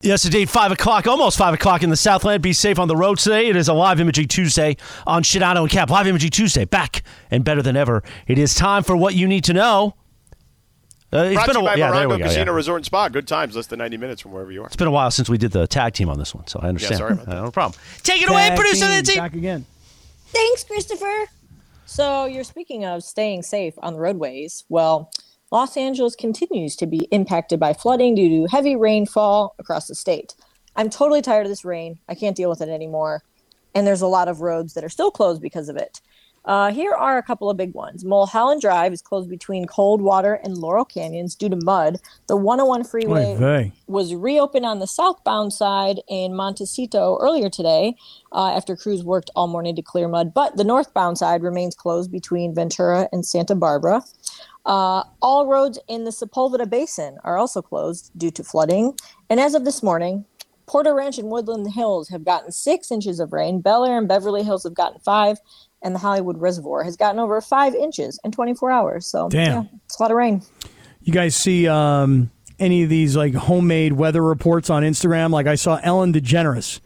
[0.00, 0.48] Yes, indeed.
[0.48, 2.40] Five o'clock, almost five o'clock in the Southland.
[2.40, 3.48] Be safe on the road today.
[3.48, 4.76] It is a live imaging Tuesday
[5.08, 5.90] on Sedano and Cap.
[5.90, 8.04] Live imaging Tuesday, back and better than ever.
[8.28, 9.96] It is time for what you need to know.
[11.12, 11.76] Uh, it's Brought been a while.
[11.76, 12.56] Yeah, Morongo Casino yeah.
[12.56, 13.08] Resort and Spa.
[13.08, 14.66] Good times, less than ninety minutes from wherever you are.
[14.66, 16.68] It's been a while since we did the tag team on this one, so I
[16.68, 16.92] understand.
[16.92, 17.36] Yeah, sorry about that.
[17.38, 17.80] Uh, no problem.
[18.04, 19.16] Take it tag away, producer Lindsay.
[19.16, 19.66] Back again.
[20.26, 21.24] Thanks, Christopher.
[21.86, 24.62] So you're speaking of staying safe on the roadways.
[24.68, 25.10] Well.
[25.50, 30.34] Los Angeles continues to be impacted by flooding due to heavy rainfall across the state.
[30.76, 31.98] I'm totally tired of this rain.
[32.06, 33.22] I can't deal with it anymore.
[33.74, 36.02] And there's a lot of roads that are still closed because of it.
[36.48, 38.06] Uh, here are a couple of big ones.
[38.06, 41.98] Mulholland Drive is closed between Coldwater and Laurel Canyons due to mud.
[42.26, 43.36] The 101 freeway
[43.86, 47.96] was reopened on the southbound side in Montecito earlier today
[48.32, 52.10] uh, after crews worked all morning to clear mud, but the northbound side remains closed
[52.10, 54.02] between Ventura and Santa Barbara.
[54.64, 58.94] Uh, all roads in the Sepulveda Basin are also closed due to flooding.
[59.28, 60.24] And as of this morning,
[60.68, 63.60] Porter Ranch and Woodland Hills have gotten six inches of rain.
[63.60, 65.38] Bel Air and Beverly Hills have gotten five,
[65.82, 69.06] and the Hollywood Reservoir has gotten over five inches in 24 hours.
[69.06, 69.46] So, Damn.
[69.64, 70.42] yeah, it's a lot of rain.
[71.02, 75.30] You guys see um, any of these like homemade weather reports on Instagram?
[75.30, 76.80] Like I saw Ellen DeGeneres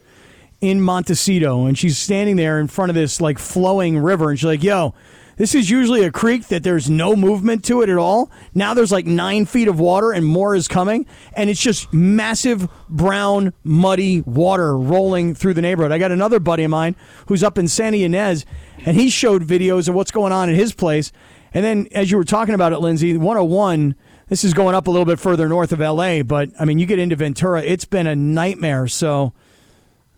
[0.61, 4.45] in Montecito, and she's standing there in front of this like flowing river, and she's
[4.45, 4.93] like, "Yo."
[5.37, 8.31] This is usually a creek that there's no movement to it at all.
[8.53, 11.05] Now there's like nine feet of water and more is coming.
[11.35, 15.91] And it's just massive, brown, muddy water rolling through the neighborhood.
[15.91, 16.95] I got another buddy of mine
[17.27, 18.45] who's up in Santa Ynez
[18.85, 21.11] and he showed videos of what's going on in his place.
[21.53, 23.95] And then, as you were talking about it, Lindsay, 101,
[24.27, 26.87] this is going up a little bit further north of LA, but I mean, you
[26.87, 28.87] get into Ventura, it's been a nightmare.
[28.87, 29.33] So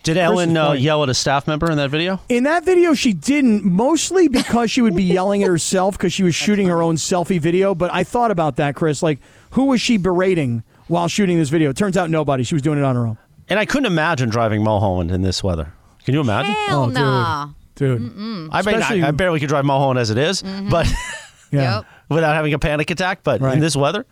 [0.06, 2.22] did Ellen uh, yell at a staff member in that video?
[2.30, 6.22] In that video, she didn't, mostly because she would be yelling at herself because she
[6.22, 7.74] was shooting her own selfie video.
[7.74, 9.02] But I thought about that, Chris.
[9.02, 9.18] Like,
[9.52, 11.72] who was she berating while shooting this video?
[11.72, 12.44] It turns out nobody.
[12.44, 13.18] She was doing it on her own.
[13.50, 15.74] And I couldn't imagine driving Mulholland in this weather.
[16.04, 16.54] Can you imagine?
[16.68, 17.50] Hell oh, nah.
[17.74, 17.98] Dude.
[18.00, 18.50] dude.
[18.52, 20.70] I mean, I, I, barely could drive Mulholland as it is, mm-hmm.
[20.70, 20.86] but
[21.52, 21.78] yeah.
[21.78, 21.86] Yep.
[22.10, 23.24] without having a panic attack.
[23.24, 23.56] But right.
[23.56, 24.06] in this weather,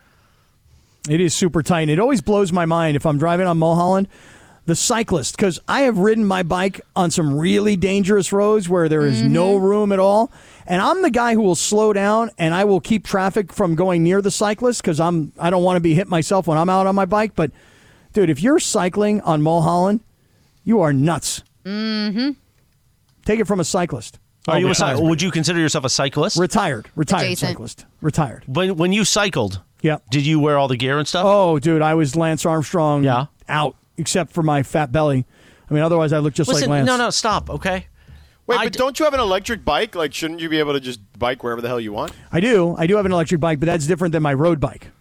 [1.07, 1.87] it is super tight.
[1.89, 4.07] It always blows my mind if I'm driving on Mulholland
[4.65, 9.05] the cyclist because I have ridden my bike on some really dangerous roads where there
[9.05, 9.33] is mm-hmm.
[9.33, 10.31] no room at all.
[10.65, 14.03] And I'm the guy who will slow down and I will keep traffic from going
[14.03, 16.87] near the cyclist because I'm I don't want to be hit myself when I'm out
[16.87, 17.35] on my bike.
[17.35, 17.51] But
[18.13, 20.01] dude, if you're cycling on Mulholland,
[20.63, 21.43] you are nuts.
[21.65, 22.31] Mm-hmm.
[23.25, 24.19] Take it from a cyclist.
[24.47, 26.37] Are you a, would you consider yourself a cyclist?
[26.37, 27.51] Retired, retired Adjacent.
[27.51, 28.43] cyclist, retired.
[28.45, 31.23] When when you cycled, yeah, did you wear all the gear and stuff?
[31.25, 33.05] Oh, dude, I was Lance Armstrong.
[33.05, 35.25] Yeah, out except for my fat belly.
[35.69, 36.87] I mean, otherwise I look just Listen, like Lance.
[36.87, 37.49] No, no, stop.
[37.49, 37.87] Okay.
[38.45, 39.95] Wait, I but d- don't you have an electric bike?
[39.95, 42.11] Like, shouldn't you be able to just bike wherever the hell you want?
[42.31, 42.75] I do.
[42.77, 44.91] I do have an electric bike, but that's different than my road bike.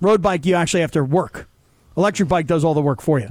[0.00, 1.48] Road bike, you actually have to work.
[1.96, 3.30] Electric bike does all the work for you.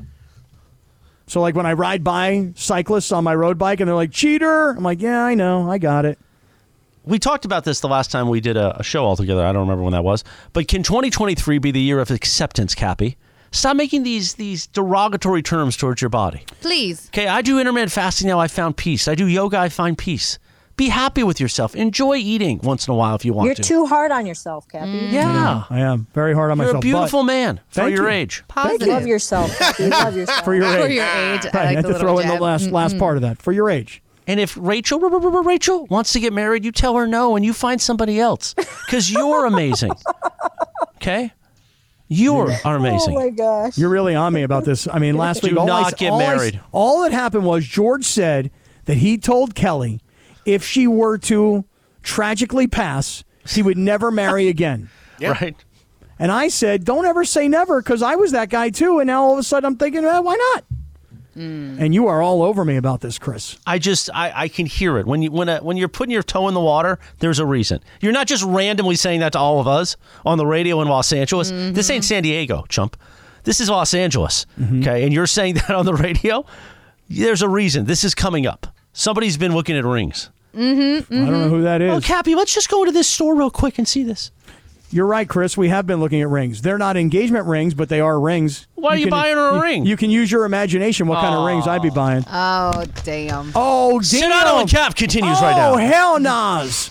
[1.28, 4.72] So, like when I ride by cyclists on my road bike and they're like, cheater,
[4.72, 6.20] I'm like, yeah, I know, I got it.
[7.04, 9.46] We talked about this the last time we did a, a show all together.
[9.46, 10.26] I don't remember when that was.
[10.52, 13.18] But can 2023 be the year of acceptance, Cappy?
[13.52, 16.44] Stop making these these derogatory terms towards your body.
[16.62, 17.08] Please.
[17.10, 18.40] Okay, I do intermittent fasting now.
[18.40, 19.08] I found peace.
[19.08, 19.58] I do yoga.
[19.60, 20.38] I find peace.
[20.76, 21.76] Be happy with yourself.
[21.76, 23.64] Enjoy eating once in a while if you want You're to.
[23.64, 24.92] too hard on yourself, Cappy.
[24.92, 25.12] Mm.
[25.12, 25.64] Yeah.
[25.72, 26.86] I am very hard on myself.
[26.86, 27.08] You're myself.
[27.08, 28.16] a beautiful man for your you.
[28.16, 28.44] age.
[28.48, 28.88] Positive.
[28.88, 29.58] Love yourself.
[29.58, 29.88] Cappy.
[29.90, 30.46] Love yourself.
[30.46, 30.82] For your age.
[30.84, 31.46] For your age.
[31.46, 32.42] I Right, like I had to throw little in the jab.
[32.42, 33.42] last last part of that.
[33.42, 34.04] For your age.
[34.28, 37.82] And if Rachel, Rachel wants to get married, you tell her no, and you find
[37.82, 38.54] somebody else
[38.86, 39.94] because you're amazing.
[40.98, 41.32] Okay.
[42.08, 43.16] You are, are amazing.
[43.18, 43.78] Oh my gosh.
[43.78, 44.88] You're really on me about this.
[44.88, 46.62] I mean, last Do week, all not I, get all I- married.
[46.72, 48.52] all that happened was George said
[48.86, 50.00] that he told Kelly
[50.46, 51.66] if she were to
[52.04, 54.90] tragically pass, he would never marry again.
[55.20, 55.32] Yeah.
[55.32, 55.56] Right.
[56.20, 59.00] And I said, don't ever say never because I was that guy too.
[59.00, 60.64] And now all of a sudden I'm thinking, eh, why not?
[61.38, 61.80] Mm.
[61.80, 63.60] And you are all over me about this, Chris.
[63.68, 66.24] I just I, I can hear it when you when a, when you're putting your
[66.24, 66.98] toe in the water.
[67.20, 67.80] There's a reason.
[68.02, 71.14] You're not just randomly saying that to all of us on the radio in Los
[71.14, 71.52] Angeles.
[71.52, 72.08] This ain't mm-hmm.
[72.08, 72.98] San Diego, chump.
[73.44, 74.46] This is Los Angeles.
[74.60, 74.82] Mm-hmm.
[74.82, 76.46] Okay, and you're saying that on the radio.
[77.10, 77.86] There's a reason.
[77.86, 78.68] This is coming up.
[78.94, 80.30] Somebody's been looking at rings.
[80.56, 81.50] Mm-hmm, I don't know mm-hmm.
[81.50, 81.92] who that is.
[81.92, 84.32] Oh, Cappy, let's just go to this store real quick and see this.
[84.90, 85.58] You're right, Chris.
[85.58, 86.62] We have been looking at rings.
[86.62, 88.68] They're not engagement rings, but they are rings.
[88.76, 89.86] Why are you can- buying her a you- ring?
[89.86, 92.24] You can use your imagination what kind of rings I'd be buying.
[92.32, 93.52] Oh, damn.
[93.54, 94.32] Oh, damn.
[94.32, 95.74] Sedano and Cap continues oh, right now.
[95.74, 96.90] Oh, hell nos.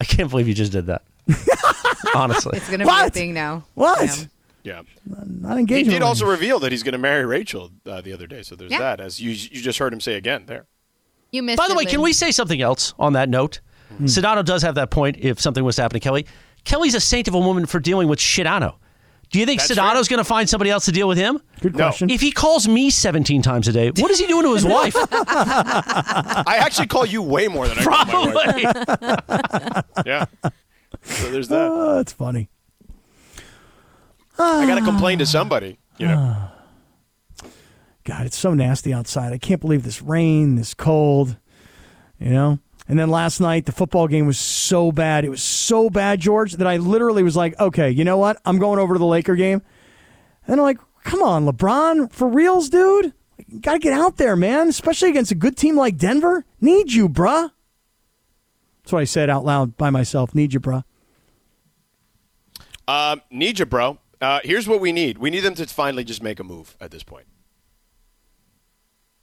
[0.00, 1.02] I can't believe you just did that.
[2.14, 2.58] Honestly.
[2.58, 3.64] It's going to be a thing now.
[3.74, 4.06] What?
[4.06, 4.28] Damn.
[4.64, 4.82] Yeah.
[5.06, 5.56] Not engagement.
[5.56, 6.40] He engagement did also rings.
[6.40, 8.42] reveal that he's going to marry Rachel uh, the other day.
[8.42, 8.78] So there's Yeah.
[8.78, 10.66] that, as you you just heard him say again there.
[11.30, 13.60] You missed By the it, way, can we say something else on that note?
[13.88, 14.04] Hmm.
[14.06, 16.26] Sedano does have that point if something was to happen to Kelly.
[16.64, 18.76] Kelly's a saint of a woman for dealing with Sedano.
[19.30, 21.40] Do you think That's Sedano's going to find somebody else to deal with him?
[21.60, 21.86] Good No.
[21.86, 22.08] question.
[22.08, 24.94] If he calls me 17 times a day, what is he doing to his wife?
[25.10, 28.86] I actually call you way more than I call my wife.
[28.86, 29.82] Probably.
[30.06, 30.26] Yeah.
[31.02, 31.68] So there's that.
[31.70, 32.48] Oh, that's funny.
[34.38, 34.84] I got to ah.
[34.84, 35.78] complain to somebody.
[35.98, 36.16] You know.
[36.18, 36.54] Ah.
[38.04, 39.32] God, it's so nasty outside.
[39.32, 41.36] I can't believe this rain, this cold,
[42.18, 42.58] you know?
[42.86, 45.24] And then last night, the football game was so bad.
[45.24, 48.40] It was so bad, George, that I literally was like, okay, you know what?
[48.44, 49.62] I'm going over to the Laker game.
[50.46, 53.14] And I'm like, come on, LeBron, for reals, dude?
[53.48, 56.44] You got to get out there, man, especially against a good team like Denver.
[56.60, 57.50] Need you, bruh.
[58.82, 60.34] That's what I said out loud by myself.
[60.34, 60.84] Need you, bruh.
[62.86, 63.98] Um, need you, bro.
[64.20, 65.18] Uh, here's what we need.
[65.18, 67.26] We need them to finally just make a move at this point.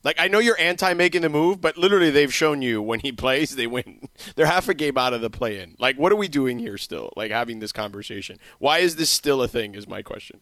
[0.04, 3.12] Like I know you're anti making the move, but literally they've shown you when he
[3.12, 4.08] plays, they win.
[4.36, 5.76] They're half a game out of the play in.
[5.80, 7.12] Like, what are we doing here still?
[7.16, 8.40] Like having this conversation.
[8.60, 9.76] Why is this still a thing?
[9.76, 10.42] Is my question.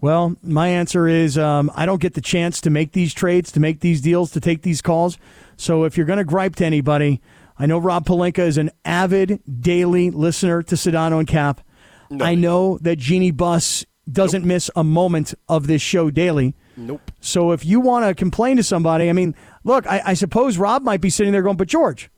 [0.00, 3.60] Well, my answer is um, I don't get the chance to make these trades, to
[3.60, 5.18] make these deals, to take these calls.
[5.56, 7.20] So if you're going to gripe to anybody,
[7.58, 11.60] I know Rob Pelinka is an avid daily listener to Sedano and Cap.
[12.18, 16.54] I know that Jeanie Buss doesn't miss a moment of this show daily.
[16.76, 17.10] Nope.
[17.20, 20.82] So if you want to complain to somebody, I mean, look, I, I suppose Rob
[20.82, 22.10] might be sitting there going, but George,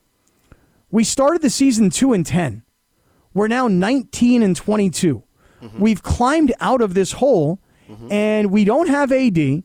[0.91, 2.63] we started the season two and 10.
[3.35, 5.23] We're now 19 and 22.
[5.63, 5.81] Mm-hmm.
[5.81, 8.13] We've climbed out of this hole mm-hmm.
[8.13, 9.63] and we don't have AD.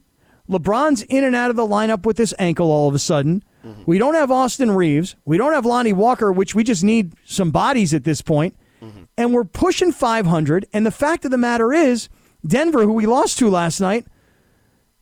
[0.49, 3.43] LeBron's in and out of the lineup with this ankle all of a sudden.
[3.65, 3.83] Mm-hmm.
[3.85, 5.15] We don't have Austin Reaves.
[5.25, 8.55] We don't have Lonnie Walker, which we just need some bodies at this point.
[9.17, 10.67] And we're pushing 500.
[10.73, 12.07] And the fact of the matter is,
[12.45, 14.05] Denver, who we lost to last night,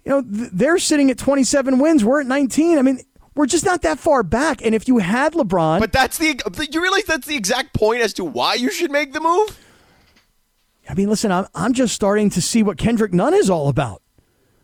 [0.05, 2.05] you know, they're sitting at 27 wins.
[2.05, 2.77] We're at 19.
[2.77, 2.99] I mean,
[3.35, 4.63] we're just not that far back.
[4.65, 6.39] And if you had LeBron, But that's the
[6.71, 9.59] you realize that's the exact point as to why you should make the move.
[10.87, 14.01] I mean, listen, I'm, I'm just starting to see what Kendrick Nunn is all about.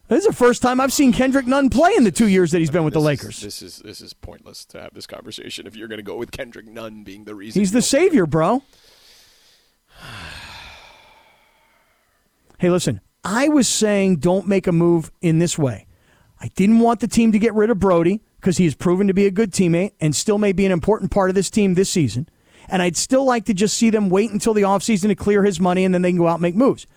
[0.07, 2.59] This is the first time I've seen Kendrick Nunn play in the two years that
[2.59, 3.41] he's been with the is- Lakers.
[3.41, 6.31] this is this is pointless to have this conversation if you're going to go with
[6.31, 7.59] Kendrick Nunn being the reason.
[7.59, 8.61] He's the savior, bro.
[12.59, 15.87] Hey, listen, I was saying don't make a move in this way.
[16.39, 19.13] I didn't want the team to get rid of Brody because he has proven to
[19.13, 21.89] be a good teammate and still may be an important part of this team this
[21.89, 22.29] season.
[22.67, 25.59] And I'd still like to just see them wait until the offseason to clear his
[25.59, 26.87] money and then they can go out and make moves.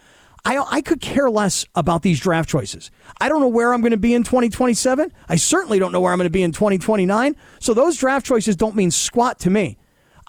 [0.47, 2.91] I, I could care less about these draft choices.
[3.21, 5.13] I don't know where I'm going to be in 2027.
[5.29, 7.37] I certainly don't know where I'm going to be in 2029.
[7.61, 9.79] So those draft choices don't mean squat to me.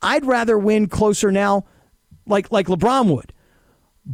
[0.01, 1.65] I'd rather win closer now,
[2.25, 3.33] like like LeBron would.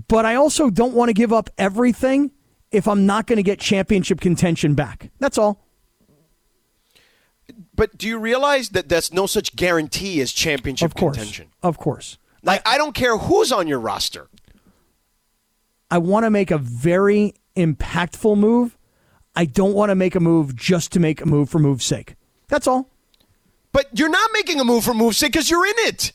[0.08, 2.32] But I also don't want to give up everything
[2.72, 5.12] if I'm not going to get championship contention back.
[5.20, 5.66] That's all.
[7.76, 11.18] But do you realize that there's no such guarantee as championship Of course.
[11.18, 11.48] contention?
[11.64, 12.18] Of course.
[12.44, 14.30] Like I don't care who's on your roster.
[15.90, 18.78] I want to make a very impactful move.
[19.36, 22.16] I don't want to make a move just to make a move for move's sake.
[22.48, 22.90] That's all.
[23.74, 26.14] But you're not making a move for move's sake because you're in it.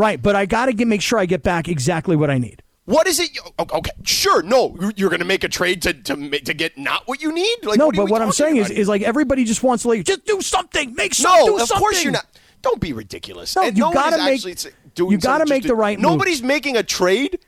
[0.00, 2.62] Right, but I got to make sure I get back exactly what I need.
[2.86, 3.38] What is it?
[3.58, 4.40] Okay, sure.
[4.42, 7.58] No, you're- going to make a trade to to to get not what you need.
[7.64, 8.78] Like, no, what but what I'm saying is, about?
[8.78, 11.60] is like everybody just wants to like just do something, make some, no, do of
[11.68, 11.78] something.
[11.78, 12.26] course you're not.
[12.62, 13.54] Don't be ridiculous.
[13.54, 14.44] No, And you one is gotta make-
[14.96, 16.10] you gotta make the to- right move.
[16.12, 17.38] Nobody's making a trade.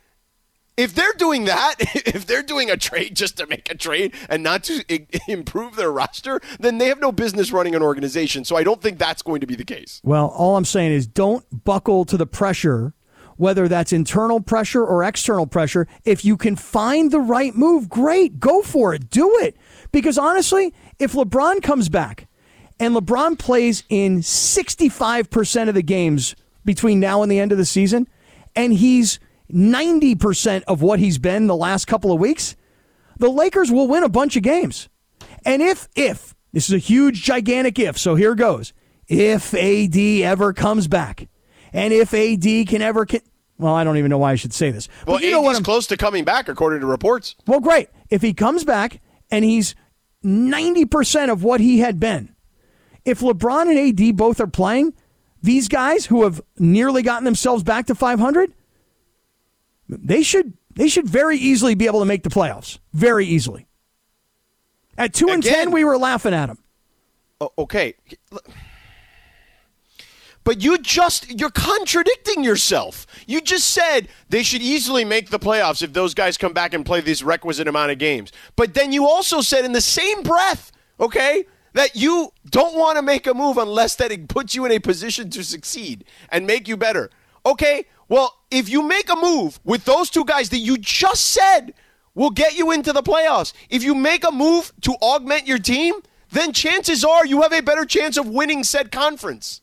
[0.77, 4.43] If they're doing that, if they're doing a trade just to make a trade and
[4.43, 4.85] not to
[5.31, 8.45] improve their roster, then they have no business running an organization.
[8.45, 10.01] So I don't think that's going to be the case.
[10.05, 12.95] Well, all I'm saying is don't buckle to the pressure,
[13.37, 15.87] whether that's internal pressure or external pressure.
[16.05, 19.57] If you can find the right move, great, go for it, do it.
[19.91, 22.29] Because honestly, if LeBron comes back
[22.81, 27.65] and LeBron plays in 65% of the games between now and the end of the
[27.65, 28.09] season,
[28.55, 29.19] and he's
[29.53, 32.57] 90% of what he's been the last couple of weeks,
[33.19, 34.89] the Lakers will win a bunch of games.
[35.45, 38.73] And if, if, this is a huge, gigantic if, so here goes.
[39.09, 41.29] If AD ever comes back,
[41.73, 43.21] and if AD can ever, can,
[43.59, 44.89] well, I don't even know why I should say this.
[45.05, 47.37] But Well, you know what AD's I'm, close to coming back, according to reports.
[47.47, 47.89] well, great.
[48.11, 49.75] If he comes back and he's
[50.25, 52.35] 90% of what he had been,
[53.05, 54.95] if LeBron and AD both are playing,
[55.43, 58.53] these guys who have nearly gotten themselves back to 500,
[60.01, 62.79] they should they should very easily be able to make the playoffs.
[62.93, 63.67] Very easily.
[64.97, 66.59] At 2 and 10, we were laughing at them.
[67.59, 67.95] Okay.
[70.45, 73.07] But you just you're contradicting yourself.
[73.27, 76.85] You just said they should easily make the playoffs if those guys come back and
[76.85, 78.33] play this requisite amount of games.
[78.57, 81.45] But then you also said in the same breath, okay,
[81.75, 84.79] that you don't want to make a move unless that it puts you in a
[84.79, 87.11] position to succeed and make you better.
[87.47, 91.73] Okay, Well, if you make a move with those two guys that you just said
[92.15, 95.95] will get you into the playoffs, if you make a move to augment your team,
[96.31, 99.63] then chances are you have a better chance of winning said conference.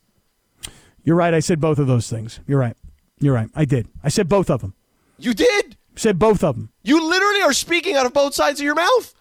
[1.04, 1.32] You're right.
[1.32, 2.40] I said both of those things.
[2.48, 2.76] You're right.
[3.20, 3.52] You're right.
[3.54, 3.88] I did.
[4.04, 4.74] I said both of them.
[5.20, 5.78] You did.
[5.96, 6.72] Said both of them.
[6.82, 9.14] You literally are speaking out of both sides of your mouth.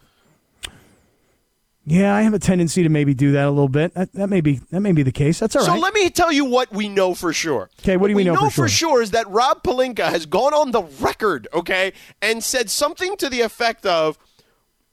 [1.89, 3.95] Yeah, I have a tendency to maybe do that a little bit.
[3.95, 5.39] That, that may be that may be the case.
[5.39, 5.75] That's all right.
[5.75, 7.71] So let me tell you what we know for sure.
[7.79, 8.65] Okay, what do we know for for sure?
[8.65, 13.17] For sure is that Rob Pelinka has gone on the record, okay, and said something
[13.17, 14.19] to the effect of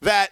[0.01, 0.31] that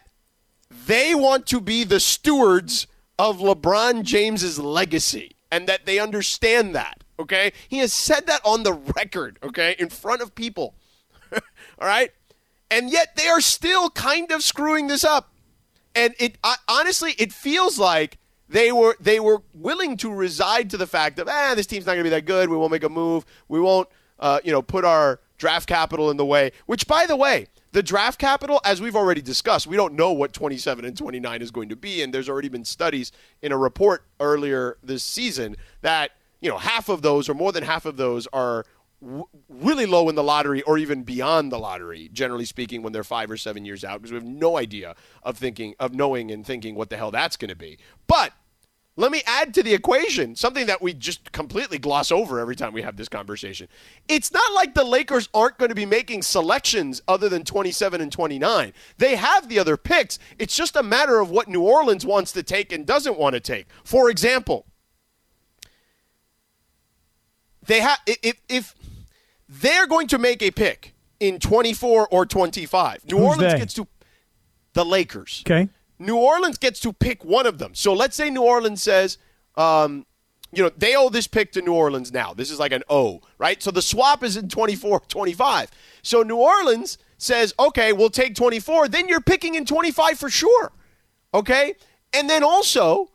[0.87, 2.87] they want to be the stewards
[3.19, 7.53] of LeBron James's legacy and that they understand that, okay?
[7.69, 10.75] He has said that on the record, okay, in front of people.
[11.33, 11.41] All
[11.87, 12.11] right?
[12.71, 15.34] And yet they are still kind of screwing this up
[15.95, 20.77] and it I, honestly it feels like they were they were willing to reside to
[20.77, 22.49] the fact of ah this team's not going to be that good.
[22.49, 23.25] We won't make a move.
[23.49, 26.53] We won't uh, you know put our draft capital in the way.
[26.67, 30.33] Which by the way the draft capital as we've already discussed we don't know what
[30.33, 33.11] 27 and 29 is going to be and there's already been studies
[33.43, 37.65] in a report earlier this season that you know half of those or more than
[37.65, 38.65] half of those are
[39.05, 43.05] w- really low in the lottery or even beyond the lottery, generally speaking, when they're
[43.05, 46.45] five or seven years out, because we have no idea of thinking, of knowing and
[46.47, 47.79] thinking what the hell that's going to be.
[48.07, 48.33] But
[48.97, 52.73] let me add to the equation something that we just completely gloss over every time
[52.73, 53.69] we have this conversation.
[54.09, 58.13] It's not like the Lakers aren't going to be making selections other than 27 and
[58.13, 58.73] 29.
[58.99, 60.19] They have the other picks.
[60.39, 63.41] It's just a matter of what New Orleans wants to take and doesn't want to
[63.41, 63.67] take.
[63.83, 64.67] For example,
[67.67, 68.75] they have if if
[69.49, 73.05] they're going to make a pick in 24 or 25.
[73.11, 73.59] New Who's Orleans they?
[73.59, 73.87] gets to
[74.73, 75.43] the Lakers.
[75.47, 75.69] Okay.
[75.99, 77.75] New Orleans gets to pick one of them.
[77.75, 79.19] So let's say New Orleans says,
[79.57, 80.07] um,
[80.53, 82.35] you know, they owe this pick to New Orleans now.
[82.35, 83.63] This is like an O, right?
[83.63, 85.71] So the swap is in 24, 25.
[86.03, 88.89] So New Orleans says, okay, we'll take 24.
[88.89, 90.73] Then you're picking in 25 for sure.
[91.33, 91.75] Okay?
[92.13, 93.11] And then also,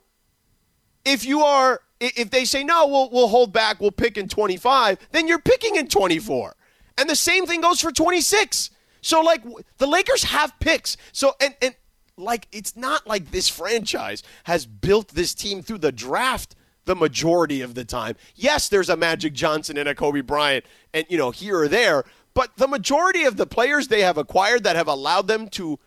[1.04, 4.98] if you are if they say no we'll, we'll hold back we'll pick in 25
[5.12, 6.56] then you're picking in 24
[6.98, 8.70] and the same thing goes for 26
[9.02, 9.42] so like
[9.78, 10.96] the lakers have picks.
[11.12, 11.74] So and and
[12.16, 16.54] like it's not like this franchise has built this team through the draft
[16.84, 18.16] the majority of the time.
[18.34, 22.04] Yes there's a magic johnson and a kobe bryant and you know here or there
[22.34, 25.78] but the majority of the players they have acquired that have allowed them to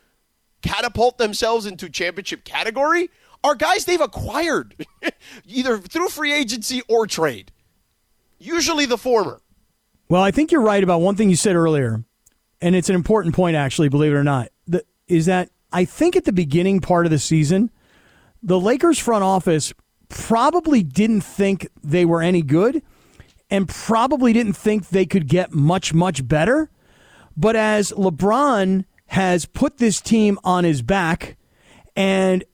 [0.62, 3.10] catapult themselves into championship category
[3.44, 4.86] are guys they've acquired
[5.46, 7.52] either through free agency or trade.
[8.38, 9.40] Usually the former.
[10.08, 12.04] Well, I think you're right about one thing you said earlier,
[12.60, 14.48] and it's an important point, actually, believe it or not.
[15.06, 17.70] Is that I think at the beginning part of the season,
[18.42, 19.72] the Lakers front office
[20.08, 22.82] probably didn't think they were any good
[23.50, 26.70] and probably didn't think they could get much, much better.
[27.36, 31.36] But as LeBron has put this team on his back,
[31.96, 32.44] and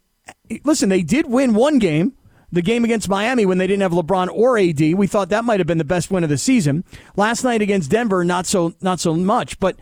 [0.64, 2.14] listen, they did win one game,
[2.52, 4.94] the game against Miami when they didn't have LeBron or AD.
[4.94, 6.84] We thought that might have been the best win of the season.
[7.16, 9.76] Last night against Denver, not so not so much, but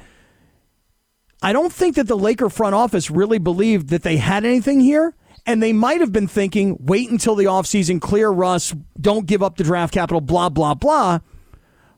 [1.42, 5.14] I don't think that the Laker front office really believed that they had anything here.
[5.46, 9.56] And they might have been thinking, wait until the offseason, clear Russ, don't give up
[9.56, 11.20] the draft capital, blah, blah, blah.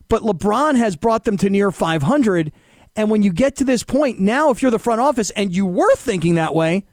[0.08, 2.52] But LeBron has brought them to near 500.
[2.94, 5.66] And when you get to this point, now if you're the front office and you
[5.66, 6.84] were thinking that way,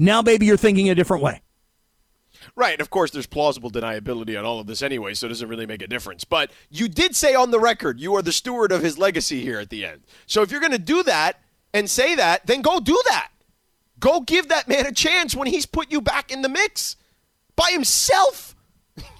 [0.00, 1.42] now maybe you're thinking a different way.
[2.56, 2.80] Right.
[2.80, 5.82] Of course, there's plausible deniability on all of this anyway, so it doesn't really make
[5.82, 6.24] a difference.
[6.24, 9.60] But you did say on the record you are the steward of his legacy here
[9.60, 10.02] at the end.
[10.26, 11.40] So if you're going to do that
[11.74, 13.28] and say that, then go do that.
[13.98, 16.96] Go give that man a chance when he's put you back in the mix
[17.54, 18.56] by himself,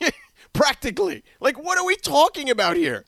[0.55, 1.23] practically.
[1.41, 3.05] Like, what are we talking about here?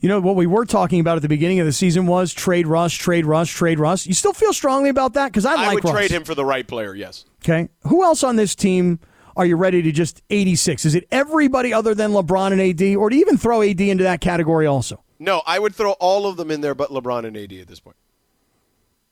[0.00, 2.66] You know, what we were talking about at the beginning of the season was trade
[2.66, 4.06] Russ, trade Russ, trade Russ.
[4.06, 5.26] You still feel strongly about that?
[5.28, 5.92] Because I like I would Russ.
[5.92, 7.26] trade him for the right player, yes.
[7.44, 7.68] Okay.
[7.82, 8.98] Who else on this team
[9.36, 10.86] are you ready to just 86?
[10.86, 14.04] Is it everybody other than LeBron and AD, or do you even throw AD into
[14.04, 15.04] that category also?
[15.18, 17.78] No, I would throw all of them in there, but LeBron and AD at this
[17.80, 17.96] point.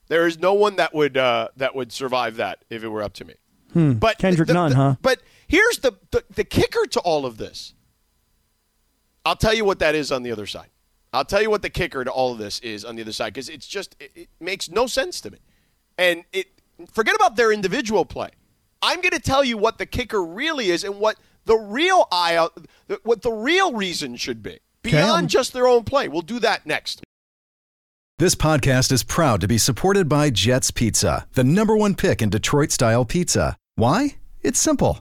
[0.09, 3.13] There is no one that would uh, that would survive that if it were up
[3.15, 3.35] to me.
[3.75, 4.21] But Hmm.
[4.23, 4.97] Kendrick the- Nunn, the- huh?
[5.03, 7.75] But here's the, the the kicker to all of this.
[9.27, 10.69] I'll tell you what that is on the other side.
[11.13, 13.33] I'll tell you what the kicker to all of this is on the other side
[13.33, 15.39] because it's just it, it makes no sense to me.
[15.97, 16.49] And it
[16.93, 18.31] forget about their individual play.
[18.83, 22.37] I'm going to tell you what the kicker really is and what the real eye
[22.37, 22.67] out,
[23.03, 26.09] what the real reason should be beyond I'm- just their own play.
[26.09, 27.03] We'll do that next.
[28.19, 32.31] This podcast is proud to be supported by Jets Pizza, the number one pick in
[32.31, 33.57] Detroit style pizza.
[33.77, 34.17] Why?
[34.43, 35.01] It's simple.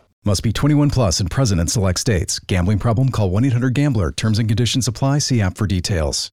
[0.23, 2.37] Must be 21 plus and present in select states.
[2.37, 3.09] Gambling problem?
[3.09, 4.11] Call 1 800 Gambler.
[4.11, 5.17] Terms and conditions apply.
[5.17, 6.29] See app for details.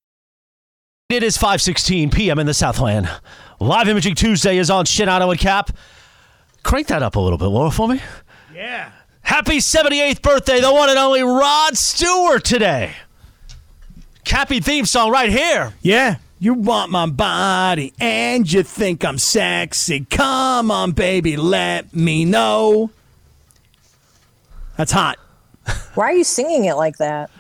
[1.09, 2.39] It is 5:16 p.m.
[2.39, 3.09] in the Southland.
[3.61, 5.71] Live Imaging Tuesday is on Sedano and Cap.
[6.63, 7.99] Crank that up a little bit, Laura, for me.
[8.55, 8.93] Yeah.
[9.23, 12.93] Happy 78th birthday, the one and only Rod Stewart today.
[14.25, 15.73] Cappy theme song right here.
[15.81, 16.17] Yeah.
[16.39, 20.05] You want my body and you think I'm sexy.
[20.11, 22.91] Come on, baby, let me know.
[24.79, 25.19] That's hot.
[25.95, 27.31] Why are you singing it like that?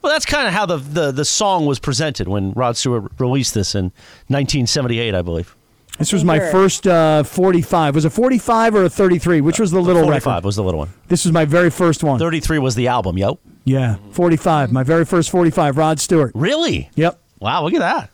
[0.00, 3.54] Well, that's kind of how the, the, the song was presented when Rod Stewart released
[3.54, 3.86] this in
[4.28, 5.56] 1978, I believe.
[5.98, 7.96] This was my first uh, 45.
[7.96, 9.40] Was it 45 or a 33?
[9.40, 10.44] Which was the little 45 record?
[10.44, 10.90] was the little one.
[11.08, 12.20] This was my very first one.
[12.20, 13.40] 33 was the album, yo.
[13.64, 14.70] Yeah, 45.
[14.70, 15.76] My very first 45.
[15.76, 16.30] Rod Stewart.
[16.36, 16.88] Really?
[16.94, 17.18] Yep.
[17.40, 18.10] Wow, look at that.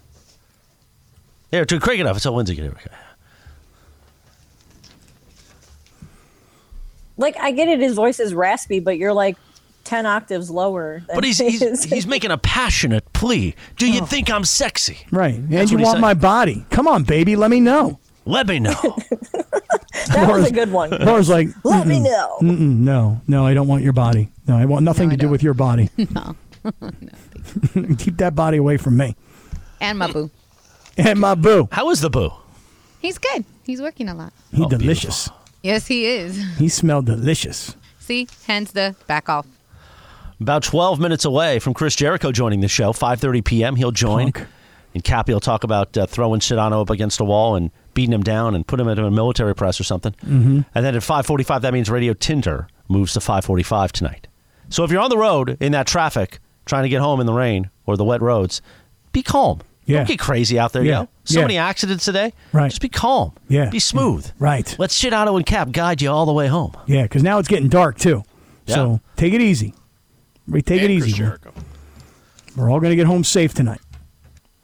[1.51, 2.19] Here, to crank it up.
[2.21, 2.93] So Lindsay can hear it.
[7.23, 9.37] Like, I get it, his voice is raspy, but you're like
[9.85, 11.03] 10 octaves lower.
[11.07, 13.55] Than But he's, he's, he's making a passionate plea.
[13.79, 14.07] Do you oh.
[14.07, 14.99] think I'm sexy?
[15.11, 15.35] Right.
[15.37, 16.01] And That's you want said.
[16.01, 16.67] my body.
[16.71, 17.99] Come on, baby, let me know.
[18.27, 18.73] Let me know.
[20.09, 20.91] that was a good one.
[20.91, 22.39] Laura's like, Let me know.
[22.41, 24.31] Mm-mm, no, no, I don't want your body.
[24.47, 25.33] No, I want nothing No, to I do don't.
[25.33, 25.91] with your body.
[26.11, 26.37] No.
[27.99, 29.17] Keep that body away from me.
[29.81, 30.31] And my boo.
[30.97, 31.69] And my boo.
[31.73, 32.31] How is the boo?
[33.01, 33.45] He's good.
[33.65, 34.33] He's working a lot.
[34.53, 35.29] He's Oh, delicious.
[35.63, 36.43] Yes, he is.
[36.59, 37.77] He smelled delicious.
[37.99, 39.47] See, hence the back off.
[40.41, 43.77] About 12 minutes away from Chris Jericho joining the show, 5:30 p.m.
[43.77, 44.49] He'll join, Punk.
[44.93, 48.25] and Cappy will talk about uh, throwing Sedano up against a wall and beating him
[48.25, 50.13] down and put him into a military press or something.
[50.25, 50.63] Mm-hmm.
[50.75, 54.27] And then at 5:45, that means Radio Tinder moves to 5:45 tonight.
[54.69, 57.33] So if you're on the road in that traffic, trying to get home in the
[57.33, 58.63] rain or the wet roads,
[59.13, 59.61] be calm.
[59.85, 59.99] Yeah.
[59.99, 60.85] Don't get crazy out there.
[60.85, 61.01] Yeah.
[61.03, 61.09] yo.
[61.25, 61.45] So Yeah.
[61.47, 62.33] many accidents today.
[62.53, 62.69] Right.
[62.71, 63.33] Just be calm.
[63.49, 63.69] Yeah.
[63.69, 64.31] Be smooth.
[64.39, 64.75] Right.
[64.79, 66.73] Let Sedano and Cap guide you all the way home.
[66.87, 68.23] Yeah, because now it's getting dark too.
[68.67, 68.75] Yeah.
[68.77, 69.75] So take it easy.
[70.47, 71.19] We take it And Chris easy.
[71.19, 71.53] Jericho.
[72.57, 73.81] We're all going to get home safe tonight.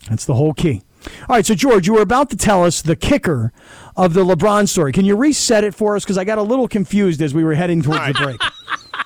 [0.09, 0.83] That's the whole key.
[1.29, 3.53] All right, so George, you were about to tell us the kicker
[3.97, 4.93] of the LeBron story.
[4.93, 6.05] Can you reset it for us?
[6.05, 8.41] Because I got a little confused as we were heading towards the break.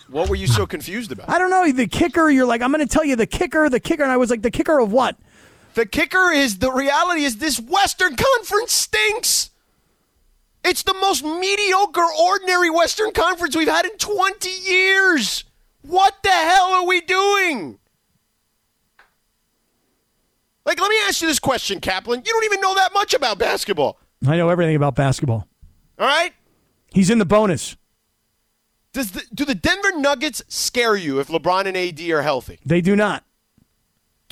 [0.09, 1.31] What were you so confused about?
[1.31, 2.29] I don't know the kicker.
[2.29, 4.42] You're like, I'm going to tell you the kicker, the kicker, and I was like,
[4.42, 5.16] the kicker of what?
[5.74, 9.50] The kicker is the reality is this Western Conference stinks.
[10.64, 15.44] It's the most mediocre, ordinary Western Conference we've had in 20 years.
[15.82, 17.78] What the hell are we doing?
[20.64, 22.22] Like, let me ask you this question, Kaplan.
[22.24, 25.48] You don't even know that much about basketball, I know everything about basketball.
[25.98, 26.32] all right?
[26.92, 27.76] He's in the bonus.
[28.92, 32.61] Does the, do the Denver Nuggets scare you if LeBron and AD are healthy?
[32.64, 33.24] They do not.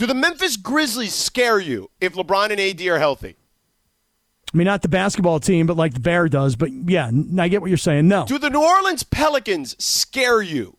[0.00, 3.36] Do the Memphis Grizzlies scare you if LeBron and AD are healthy?
[4.54, 6.56] I mean, not the basketball team, but like the Bear does.
[6.56, 8.08] But yeah, I get what you're saying.
[8.08, 8.24] No.
[8.24, 10.78] Do the New Orleans Pelicans scare you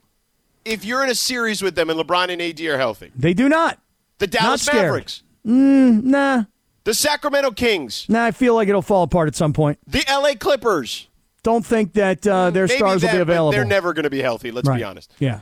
[0.65, 3.11] if you're in a series with them and LeBron and AD are healthy?
[3.15, 3.77] They do not.
[4.17, 4.85] The Dallas scared.
[4.85, 6.45] Mavericks, Nah.
[6.83, 9.77] the Sacramento Kings, Nah, I feel like it'll fall apart at some point.
[9.85, 11.09] the LA Clippers.
[11.43, 13.51] Don't think that uh, their Maybe stars will them, be available.
[13.51, 14.77] They're never going to be healthy, let's right.
[14.77, 15.13] be honest.
[15.19, 15.41] Yeah.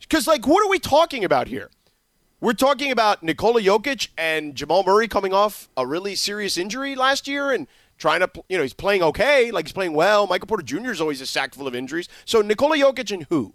[0.00, 1.70] Because, like, what are we talking about here?
[2.42, 7.28] We're talking about Nikola Jokic and Jamal Murray coming off a really serious injury last
[7.28, 7.66] year and
[7.98, 10.26] trying to, you know, he's playing okay, like he's playing well.
[10.26, 10.90] Michael Porter Jr.
[10.90, 12.08] is always a sack full of injuries.
[12.24, 13.52] So Nikola Jokic and who?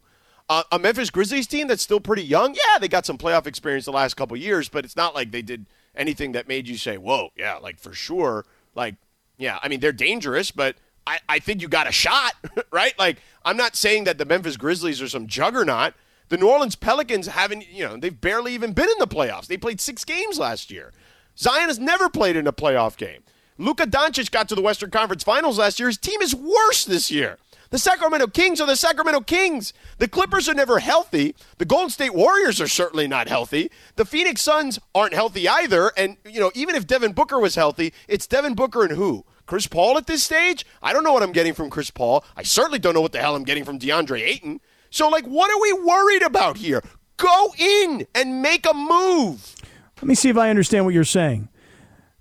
[0.48, 2.54] Uh, a Memphis Grizzlies team that's still pretty young.
[2.54, 5.41] Yeah, they got some playoff experience the last couple years, but it's not like they
[5.41, 8.45] did anything that made you say, "Whoa, yeah, like for sure."
[8.76, 8.93] Like,
[9.39, 10.76] yeah, I mean they're dangerous, but
[11.08, 12.34] I, I think you got a shot,
[12.71, 12.93] right?
[13.00, 15.95] Like, I'm not saying that the Memphis Grizzlies are some juggernaut.
[16.29, 19.47] The New Orleans Pelicans haven't, you know, they've barely even been in the playoffs.
[19.47, 20.91] They played six games last year.
[21.38, 23.23] Zion has never played in a playoff game.
[23.57, 25.88] Luka Doncic got to the Western Conference Finals last year.
[25.88, 27.38] His team is worse this year.
[27.69, 29.73] The Sacramento Kings are the Sacramento Kings.
[29.97, 31.35] The Clippers are never healthy.
[31.57, 33.71] The Golden State Warriors are certainly not healthy.
[33.95, 35.91] The Phoenix Suns aren't healthy either.
[35.97, 39.25] And, you know, even if Devin Booker was healthy, it's Devin Booker and who?
[39.45, 40.65] Chris Paul at this stage?
[40.81, 42.23] I don't know what I'm getting from Chris Paul.
[42.35, 44.59] I certainly don't know what the hell I'm getting from DeAndre Ayton.
[44.95, 46.81] So, like, what are we worried about here?
[47.17, 49.53] Go in and make a move.
[49.97, 51.49] Let me see if I understand what you're saying.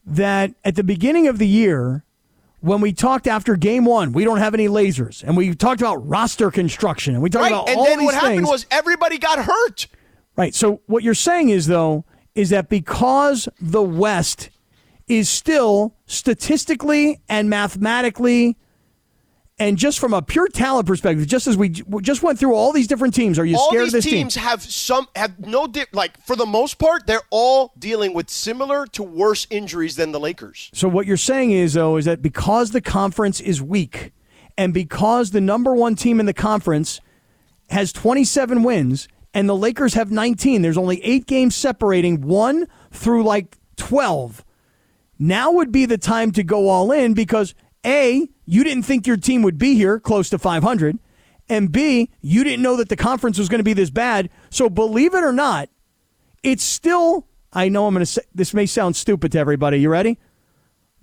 [0.05, 2.05] That at the beginning of the year,
[2.63, 6.05] when we talked after game one, we don't have any lasers, and we talked about
[6.05, 7.53] roster construction, and we talked Right.
[7.53, 8.49] about And all then these what happened things.
[8.49, 9.87] was everybody got hurt.
[10.37, 10.53] Right.
[10.53, 14.51] So what you're saying is though is that because the West
[15.07, 18.57] is still statistically and mathematically
[19.65, 22.87] and just from a pure talent perspective, just as we just went through all these
[22.87, 24.43] different teams, are you all scared these of this teams team?
[24.43, 28.87] have some have no di- like for the most part they're all dealing with similar
[28.89, 30.71] to worse injuries than the Lakers.
[30.75, 34.13] So what you're saying is though is that because the conference is weak
[34.59, 37.01] and because the number 1 team in the conference
[37.71, 43.25] has 27 wins and the Lakers have 19, there's only 8 games separating 1 through
[43.25, 44.45] like 12.
[45.19, 47.55] Now would be the time to go all in because
[47.87, 50.99] A, you didn't think your team would be here close to 500,
[51.49, 54.31] and B, you didn't know that the conference was going to be this bad.
[54.51, 55.69] So believe it or not,
[56.43, 59.79] it's still I know I'm going to say this may sound stupid to everybody.
[59.79, 60.19] You ready?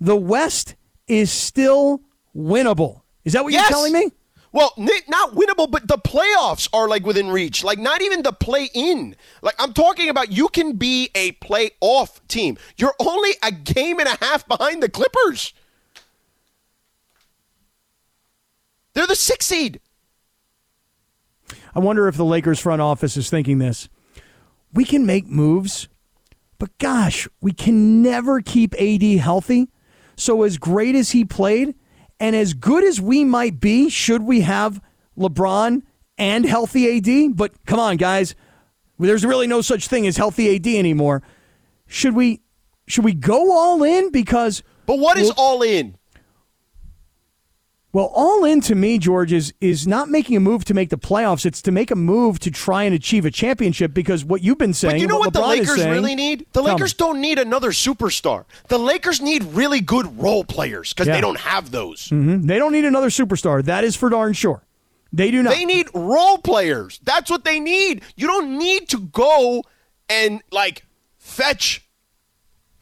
[0.00, 0.74] The West
[1.08, 2.02] is still
[2.36, 3.02] winnable.
[3.24, 3.70] Is that what Yes!
[3.70, 4.10] you're telling me?
[4.54, 7.64] Well, not winnable, but the playoffs are like within reach.
[7.64, 9.16] Like not even the play in.
[9.40, 12.58] Like I'm talking about you can be a playoff team.
[12.76, 15.54] You're only a game and a half behind the Clippers.
[18.94, 19.80] They're the six seed.
[21.74, 23.88] I wonder if the Lakers front office is thinking this.
[24.72, 25.88] We can make moves,
[26.58, 29.68] but gosh, we can never keep AD healthy.
[30.16, 31.74] So, as great as he played,
[32.20, 34.80] and as good as we might be, should we have
[35.18, 35.82] LeBron
[36.18, 37.36] and healthy AD?
[37.36, 38.34] But come on, guys,
[38.98, 41.22] there's really no such thing as healthy AD anymore.
[41.86, 42.40] Should we?
[42.86, 44.10] Should we go all in?
[44.10, 45.96] Because But what is all in?
[47.94, 50.96] Well, all in to me, George, is is not making a move to make the
[50.96, 51.44] playoffs.
[51.44, 53.92] It's to make a move to try and achieve a championship.
[53.92, 56.46] Because what you've been saying, But you know what, the Lakers saying- really need?
[56.52, 58.44] The Lakers don't need another superstar.
[58.68, 61.14] The Lakers need really good role players because Yeah.
[61.16, 62.08] they don't have those.
[62.08, 62.46] Mhm.
[62.46, 63.62] They don't need another superstar.
[63.62, 64.62] That is for darn sure.
[65.12, 65.54] They do not.
[65.54, 66.98] They need role players.
[67.04, 68.00] That's what they need.
[68.16, 69.64] You don't need to go
[70.08, 70.84] and like
[71.18, 71.82] fetch.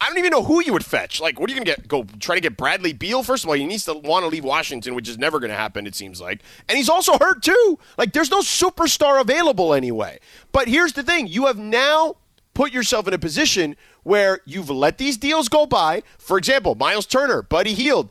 [0.01, 1.21] I don't even know who you would fetch.
[1.21, 1.87] Like, what are you gonna get?
[1.87, 3.21] Go try to get Bradley Beal?
[3.21, 5.85] First of all, he needs to want to leave Washington, which is never gonna happen.
[5.85, 7.77] It seems like, and he's also hurt too.
[7.99, 10.19] Like, there's no superstar available anyway.
[10.51, 12.15] But here's the thing: you have now
[12.55, 16.01] put yourself in a position where you've let these deals go by.
[16.17, 18.09] For example, Miles Turner, Buddy Hield.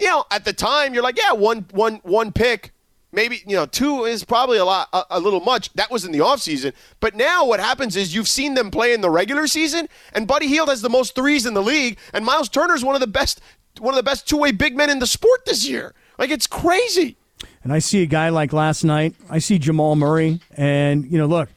[0.00, 2.72] You know, at the time, you're like, yeah, one, one, one pick
[3.12, 6.12] maybe you know two is probably a lot a, a little much that was in
[6.12, 9.88] the offseason but now what happens is you've seen them play in the regular season
[10.12, 13.00] and buddy Hield has the most threes in the league and miles turner's one of
[13.00, 13.40] the best
[13.78, 17.16] one of the best two-way big men in the sport this year like it's crazy
[17.62, 19.14] And I see a guy like last night.
[19.30, 21.48] I see Jamal Murray, and you know, look,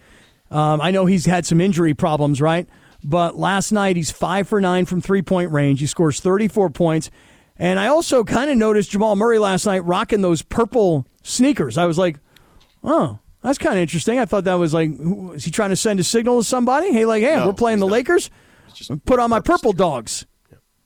[0.51, 2.67] um, I know he's had some injury problems, right?
[3.03, 5.79] But last night he's five for nine from three point range.
[5.81, 7.09] He scores thirty four points,
[7.57, 11.77] and I also kind of noticed Jamal Murray last night rocking those purple sneakers.
[11.77, 12.19] I was like,
[12.83, 13.19] oh.
[13.41, 14.19] That's kind of interesting.
[14.19, 16.93] I thought that was like, who- is he trying to send a signal to somebody?
[16.93, 17.91] Hey, like, hey, No, we're playing the not.
[17.91, 18.29] Lakers.
[19.05, 20.25] Put on my purple dogs.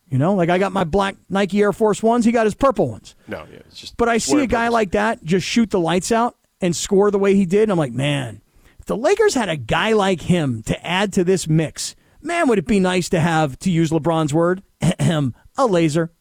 [0.10, 2.26] You know, like I got my black Nike Air Force ones.
[2.26, 3.14] He got his purple ones.
[3.28, 4.74] no yeah it's just But I see a guy purpose.
[4.74, 7.64] like that just shoot the lights out and score the way he did.
[7.64, 8.42] And I'm like, man,
[8.80, 12.58] if the Lakers had a guy like him to add to this mix, man, would
[12.58, 16.12] it be nice to have, to use LeBron's word, a laser.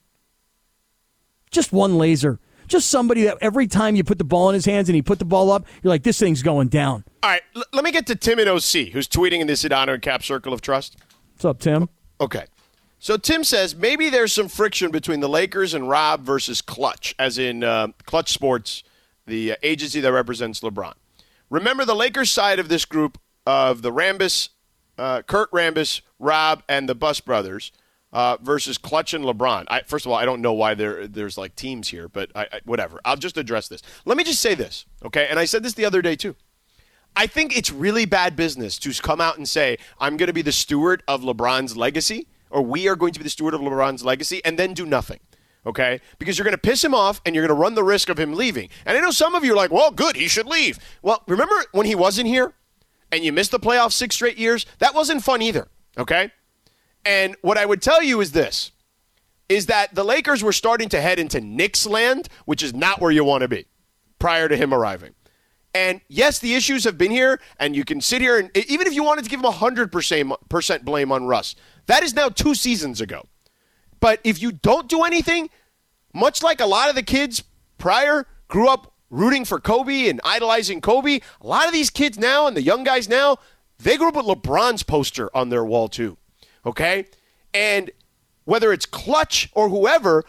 [1.50, 2.40] Just one laser.
[2.68, 5.18] Just somebody that every time you put the ball in his hands and he put
[5.18, 7.04] the ball up, you're like, this thing's going down.
[7.22, 9.94] all right l- let me get to tim in oc who's tweeting in this Sedano
[9.94, 10.96] and cap circle of trust
[11.34, 11.88] What's up, Tim?
[12.20, 12.44] Okay.
[12.98, 17.36] So Tim says maybe there's some friction between the Lakers and Rob versus Clutch, as
[17.36, 18.82] in uh, Clutch Sports,
[19.26, 20.94] the uh, agency that represents LeBron.
[21.50, 24.48] Remember the Lakers side of this group of the Rambis,
[24.96, 27.70] uh, Kurt Rambis, Rob, and the Buss Brothers
[28.16, 29.66] uh, versus Clutch and LeBron.
[29.68, 32.46] I, first of all, I don't know why there there's like teams here, but I,
[32.50, 32.98] I, whatever.
[33.04, 33.82] I'll just address this.
[34.06, 35.26] Let me just say this, okay?
[35.28, 36.34] And I said this the other day too.
[37.14, 40.40] I think it's really bad business to come out and say, I'm going to be
[40.40, 44.02] the steward of LeBron's legacy, or we are going to be the steward of LeBron's
[44.02, 45.20] legacy, and then do nothing.
[45.66, 46.00] Okay?
[46.18, 48.18] Because you're going to piss him off and you're going to run the risk of
[48.18, 48.70] him leaving.
[48.86, 50.78] And I know some of you are like, well, good, he should leave.
[51.02, 52.54] Well, remember when he wasn't here
[53.12, 54.64] and you missed the playoffs six straight years?
[54.78, 55.68] That wasn't fun either.
[55.98, 56.30] Okay?
[57.06, 58.72] And what I would tell you is this
[59.48, 63.12] is that the Lakers were starting to head into Knicks land, which is not where
[63.12, 63.64] you want to be.
[64.18, 65.14] prior to him arriving.
[65.74, 68.94] And yes, the issues have been here, and you can sit here and even if
[68.94, 73.26] you wanted to give him 100% blame on Russ, that is now two seasons ago.
[74.00, 75.50] But if you don't do anything,
[76.14, 77.44] much like a lot of the kids
[77.76, 82.46] prior grew up rooting for Kobe and idolizing Kobe, a lot of these kids now
[82.46, 83.36] and the young guys now,
[83.78, 86.16] they grew up with LeBron's poster on their wall too.
[86.66, 87.06] Okay?
[87.54, 87.90] And
[88.44, 90.24] whether it's Clutch or whoever,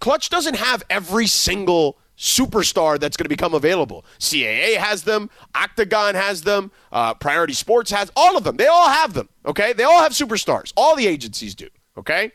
[0.00, 4.04] Clutch doesn't have every single superstar that's going to become available.
[4.18, 8.56] CAA has them, Octagon has them, uh, Priority Sports has all of them.
[8.56, 9.28] They all have them.
[9.44, 10.72] Okay, they all have superstars.
[10.76, 11.68] All the agencies do.
[11.98, 12.32] Okay,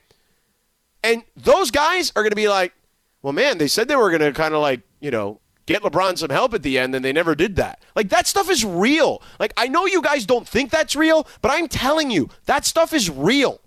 [1.04, 2.74] and those guys are going to be like,
[3.22, 6.18] well, man, they said they were going to kind of like you know get LeBron
[6.18, 7.84] some help at the end, and they never did that.
[7.96, 9.22] Like that stuff is real.
[9.40, 12.92] Like I know you guys don't think that's real, but I'm telling you that stuff
[12.94, 13.62] is real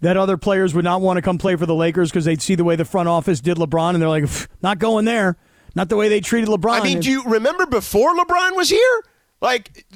[0.00, 2.54] that other players would not want to come play for the Lakers because they'd see
[2.54, 4.28] the way the front office did LeBron and they're like,
[4.62, 5.36] not going there.
[5.74, 6.80] Not the way they treated LeBron.
[6.80, 9.04] I mean, do you remember before LeBron was here?
[9.40, 9.86] Like,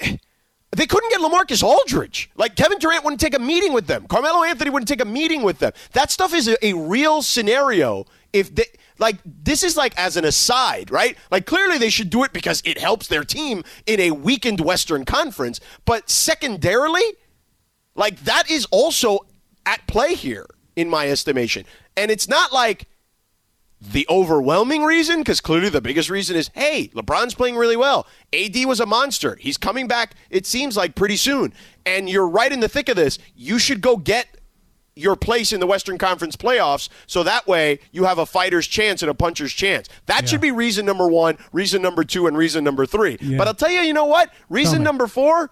[0.00, 2.30] they couldn't get LaMarcus Aldridge.
[2.36, 4.06] Like, Kevin Durant wouldn't take a meeting with them.
[4.06, 5.72] Carmelo Anthony wouldn't take a meeting with them.
[5.92, 8.06] That stuff is a, a real scenario.
[8.32, 8.66] If they,
[9.02, 11.18] like, this is like as an aside, right?
[11.30, 15.04] Like, clearly they should do it because it helps their team in a weakened Western
[15.04, 15.60] Conference.
[15.84, 17.04] But secondarily,
[17.94, 19.26] like that is also
[19.66, 21.64] at play here, in my estimation.
[21.96, 22.86] And it's not like
[23.80, 28.06] the overwhelming reason, because clearly the biggest reason is hey, LeBron's playing really well.
[28.32, 29.36] AD was a monster.
[29.40, 31.52] He's coming back, it seems like pretty soon.
[31.84, 33.18] And you're right in the thick of this.
[33.34, 34.28] You should go get
[34.94, 39.02] your place in the Western Conference playoffs so that way you have a fighter's chance
[39.02, 39.88] and a puncher's chance.
[40.06, 40.28] That yeah.
[40.28, 43.16] should be reason number one, reason number two, and reason number three.
[43.20, 43.38] Yeah.
[43.38, 44.30] But I'll tell you, you know what?
[44.48, 45.50] Reason number four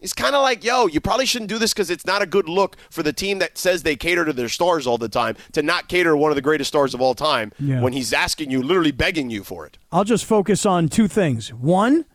[0.00, 2.48] is kind of like, yo, you probably shouldn't do this because it's not a good
[2.48, 5.62] look for the team that says they cater to their stars all the time to
[5.62, 7.80] not cater to one of the greatest stars of all time yeah.
[7.80, 9.78] when he's asking you, literally begging you for it.
[9.92, 11.52] I'll just focus on two things.
[11.52, 12.06] One,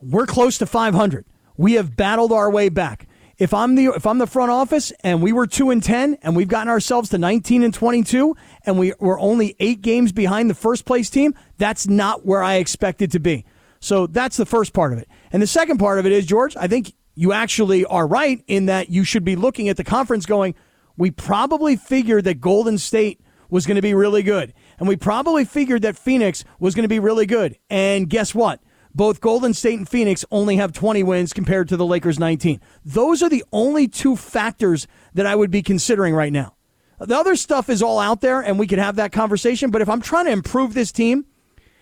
[0.00, 1.26] we're close to 500.
[1.56, 3.06] We have battled our way back.
[3.40, 6.36] If I'm the if I'm the front office and we were two and ten and
[6.36, 10.54] we've gotten ourselves to 19 and 22 and we were only eight games behind the
[10.54, 13.46] first place team, that's not where I expected to be.
[13.80, 15.08] So that's the first part of it.
[15.32, 18.66] And the second part of it is, George, I think you actually are right in
[18.66, 20.54] that you should be looking at the conference going,
[20.98, 24.52] we probably figured that Golden State was going to be really good.
[24.78, 27.56] And we probably figured that Phoenix was going to be really good.
[27.70, 28.60] And guess what?
[28.94, 32.60] Both Golden State and Phoenix only have 20 wins compared to the Lakers 19.
[32.84, 36.54] Those are the only two factors that I would be considering right now.
[36.98, 39.70] The other stuff is all out there and we could have that conversation.
[39.70, 41.24] But if I'm trying to improve this team,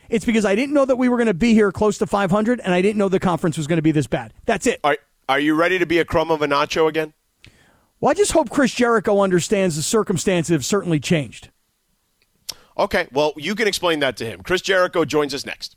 [0.09, 2.61] it's because I didn't know that we were going to be here close to 500
[2.61, 4.33] and I didn't know the conference was going to be this bad.
[4.44, 4.81] That's it.
[4.85, 5.01] All right.
[5.29, 7.12] Are you ready to be a crumb of a nacho again?
[8.01, 11.51] Well, I just hope Chris Jericho understands the circumstances have certainly changed.
[12.79, 14.42] Okay, well, you can explain that to him.
[14.42, 15.77] Chris Jericho joins us next.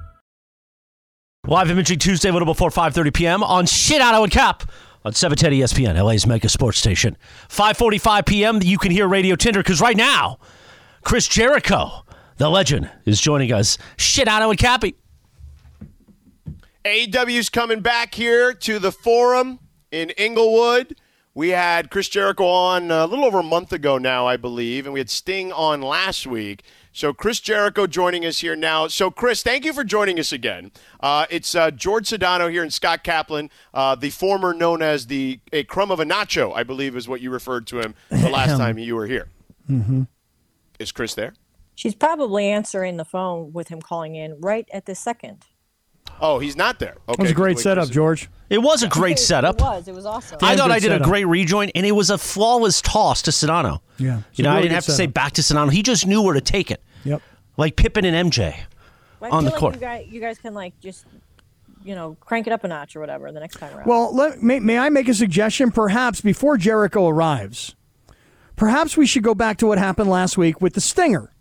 [1.47, 3.43] Live imaging Tuesday, a little before 5.30 p.m.
[3.43, 4.69] on Sedano and Cap
[5.03, 7.17] on 710 ESPN, LA's mega sports station.
[7.49, 10.37] 5.45 p.m., you can hear Radio Tinder because right now,
[11.03, 12.05] Chris Jericho,
[12.37, 13.79] the legend, is joining us.
[13.97, 14.93] Sedano and Cappy.
[16.85, 19.57] AEW's coming back here to the Forum
[19.89, 20.95] in Inglewood.
[21.33, 24.93] We had Chris Jericho on a little over a month ago now, I believe, and
[24.93, 26.61] we had Sting on last week.
[26.93, 28.87] So Chris Jericho joining us here now.
[28.87, 30.71] So Chris, thank you for joining us again.
[30.99, 35.39] Uh, it's uh, George Sedano here and Scott Kaplan, uh, the former known as the
[35.53, 38.57] a crumb of a nacho, I believe is what you referred to him the last
[38.57, 39.29] time you were here.
[39.69, 40.03] Mm-hmm.
[40.79, 41.33] Is Chris there?
[41.75, 45.45] She's probably answering the phone with him calling in right at this second.
[46.21, 46.97] Oh, he's not there.
[47.09, 48.29] Okay, it was a great setup, George.
[48.49, 49.55] It was a great setup.
[49.55, 49.87] It was.
[49.87, 50.37] It was awesome.
[50.41, 51.01] I thought I did setup.
[51.01, 53.79] a great rejoin, and it was a flawless toss to Sedano.
[53.97, 54.21] Yeah.
[54.33, 55.71] You know, really I didn't have to say back to Sedano.
[55.71, 56.83] He just knew where to take it.
[57.03, 57.21] Yep.
[57.57, 58.55] Like Pippen and MJ
[59.21, 59.75] on the like court.
[59.75, 61.05] You guys, you guys can like just
[61.83, 63.87] you know, crank it up a notch or whatever the next time around.
[63.87, 65.71] Well, let, may, may I make a suggestion?
[65.71, 67.75] Perhaps before Jericho arrives,
[68.55, 71.33] perhaps we should go back to what happened last week with the Stinger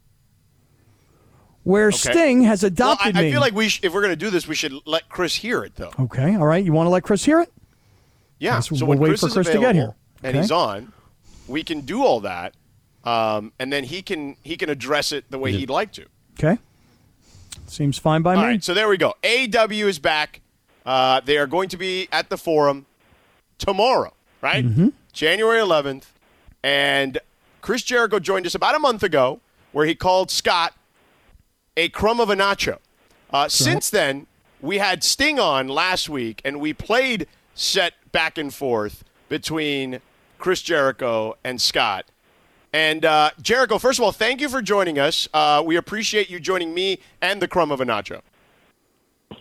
[1.70, 1.96] where okay.
[1.96, 3.28] Sting has adopted well, I, me.
[3.28, 5.36] I feel like we, sh- if we're going to do this, we should let Chris
[5.36, 5.92] hear it, though.
[5.98, 6.64] Okay, all right.
[6.64, 7.52] You want to let Chris hear it?
[8.38, 8.60] Yeah.
[8.60, 10.92] So we'll wait Chris for Chris to get here, and he's on.
[11.48, 12.54] We can do all that,
[13.04, 16.06] um, and then he can he can address it the way he'd like to.
[16.38, 16.58] Okay.
[17.66, 18.48] Seems fine by All me.
[18.48, 19.14] right, so there we go.
[19.22, 20.40] AEW is back.
[20.84, 22.86] Uh, they are going to be at the forum
[23.58, 24.64] tomorrow, right?
[24.64, 24.88] Mm-hmm.
[25.12, 26.06] January 11th.
[26.64, 27.18] And
[27.60, 29.40] Chris Jericho joined us about a month ago
[29.72, 30.74] where he called Scott
[31.76, 32.78] a crumb of a nacho.
[33.32, 34.26] Uh, since then,
[34.60, 40.00] we had Sting on last week, and we played set back and forth between
[40.38, 42.06] Chris Jericho and Scott.
[42.72, 45.28] And uh, Jericho, first of all, thank you for joining us.
[45.34, 48.20] Uh, we appreciate you joining me and the crumb of a nacho.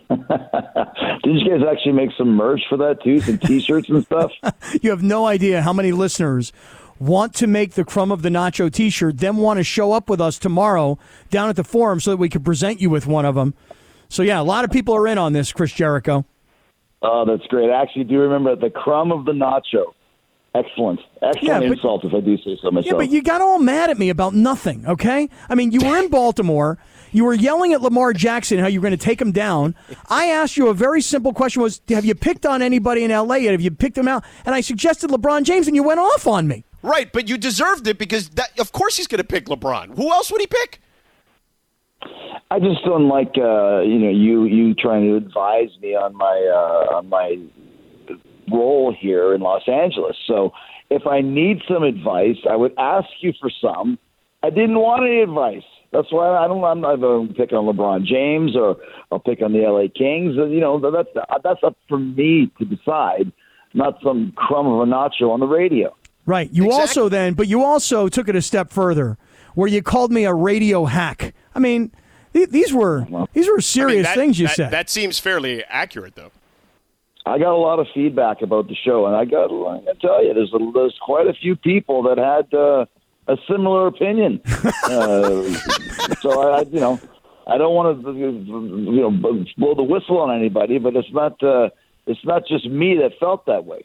[0.10, 3.20] Did you guys actually make some merch for that too?
[3.20, 4.32] Some T-shirts and stuff.
[4.82, 6.52] You have no idea how many listeners
[7.00, 10.20] want to make the crumb of the nacho T-shirt, then want to show up with
[10.20, 10.98] us tomorrow
[11.30, 13.54] down at the forum so that we can present you with one of them.
[14.08, 16.24] So yeah, a lot of people are in on this, Chris Jericho.
[17.02, 17.70] Oh, that's great.
[17.70, 19.94] I actually do remember the crumb of the nacho.
[20.52, 22.86] Excellent, excellent Yeah, but- insult, if I do say so myself.
[22.86, 25.28] Yeah, but you got all mad at me about nothing, okay?
[25.48, 26.76] I mean, you were in Baltimore.
[27.12, 29.76] You were yelling at Lamar Jackson how you were going to take him down.
[30.08, 33.36] I asked you a very simple question was, have you picked on anybody in LA
[33.36, 33.52] yet?
[33.52, 34.24] Have you picked him out?
[34.44, 36.64] And I suggested LeBron James and you went off on me.
[36.82, 39.96] Right, but you deserved it because that, of course he's going to pick LeBron.
[39.96, 40.80] Who else would he pick?
[42.50, 46.36] I just don't like uh, you know you you trying to advise me on my
[46.52, 47.36] uh, on my
[48.50, 50.16] role here in Los Angeles.
[50.26, 50.52] So
[50.90, 53.98] if I need some advice, I would ask you for some.
[54.42, 55.62] I didn't want any advice.
[55.92, 56.64] That's why I don't.
[56.64, 58.76] I'm not going to pick on LeBron James or
[59.12, 60.34] I'll pick on the LA Kings.
[60.34, 61.08] You know that's
[61.44, 63.32] that's up for me to decide,
[63.74, 65.94] not some crumb of a nacho on the radio.
[66.26, 66.50] Right.
[66.52, 69.18] You also then, but you also took it a step further
[69.54, 71.34] where you called me a radio hack.
[71.54, 71.92] I mean,
[72.32, 74.70] th- these were these were I mean, serious that- things you that- said.
[74.70, 76.30] That seems fairly accurate, though.
[77.26, 80.24] I got a lot of feedback about the show, and I got I gotta tell
[80.24, 82.86] you, there's a, there's quite a few people that had uh,
[83.28, 84.40] a similar opinion.
[84.84, 85.42] uh,
[86.20, 86.98] so I, I, you know,
[87.46, 89.10] I don't want to, you know,
[89.56, 91.68] blow the whistle on anybody, but it's not uh,
[92.06, 93.84] it's not just me that felt that way.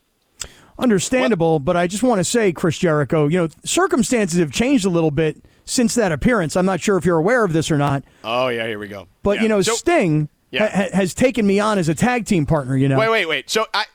[0.78, 4.90] Understandable, but I just want to say, Chris Jericho, you know, circumstances have changed a
[4.90, 6.56] little bit since that appearance.
[6.58, 9.08] I'm not sure if you're aware of this or not, Oh yeah, here we go.
[9.24, 9.44] but Yeah.
[9.44, 10.68] you know, So- Sting Yeah.
[10.70, 12.78] ha- ha- has taken me on as a tag team partner.
[12.78, 13.50] You know, Wait, wait, wait.
[13.50, 13.86] So I,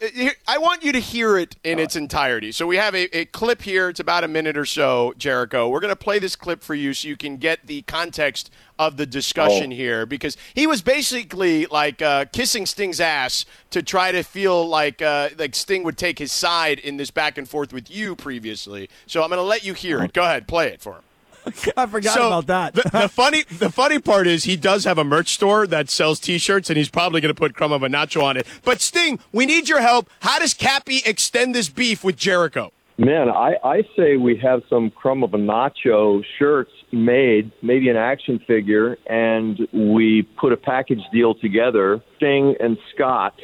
[0.46, 2.52] I want you to hear it in its entirety.
[2.52, 3.88] So we have a, a clip here.
[3.88, 5.68] It's about a minute or so, Jericho.
[5.68, 8.96] We're going to play this clip for you so you can get the context of
[8.96, 9.76] the discussion Oh.
[9.76, 15.00] here because he was basically like uh, kissing Sting's ass to try to feel like
[15.00, 18.88] uh, like Sting would take his side in this back and forth with you previously.
[19.06, 20.12] So I'm going to let you hear it.
[20.12, 21.02] Go ahead, play it for him.
[21.76, 22.74] I forgot So, about that.
[22.74, 26.20] the, the funny, the funny part is he does have a merch store that sells
[26.20, 28.46] T-shirts, and he's probably going to put crumb of a nacho on it.
[28.64, 30.08] But Sting, we need your help.
[30.20, 32.72] How does Cappy extend this beef with Jericho?
[32.98, 37.96] Man, I, I say we have some crumb of a nacho shirts made, maybe an
[37.96, 43.34] action figure, and we put a package deal together, Sting and Scott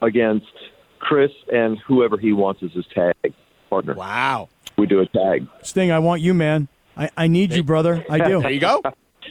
[0.00, 0.46] against
[1.00, 3.14] Chris and whoever he wants as his tag
[3.68, 3.94] partner.
[3.94, 4.48] Wow.
[4.78, 5.48] We do a tag.
[5.62, 6.68] Sting, I want you, man.
[6.96, 8.04] I, I need you, brother.
[8.10, 8.40] I do.
[8.40, 8.82] There you go.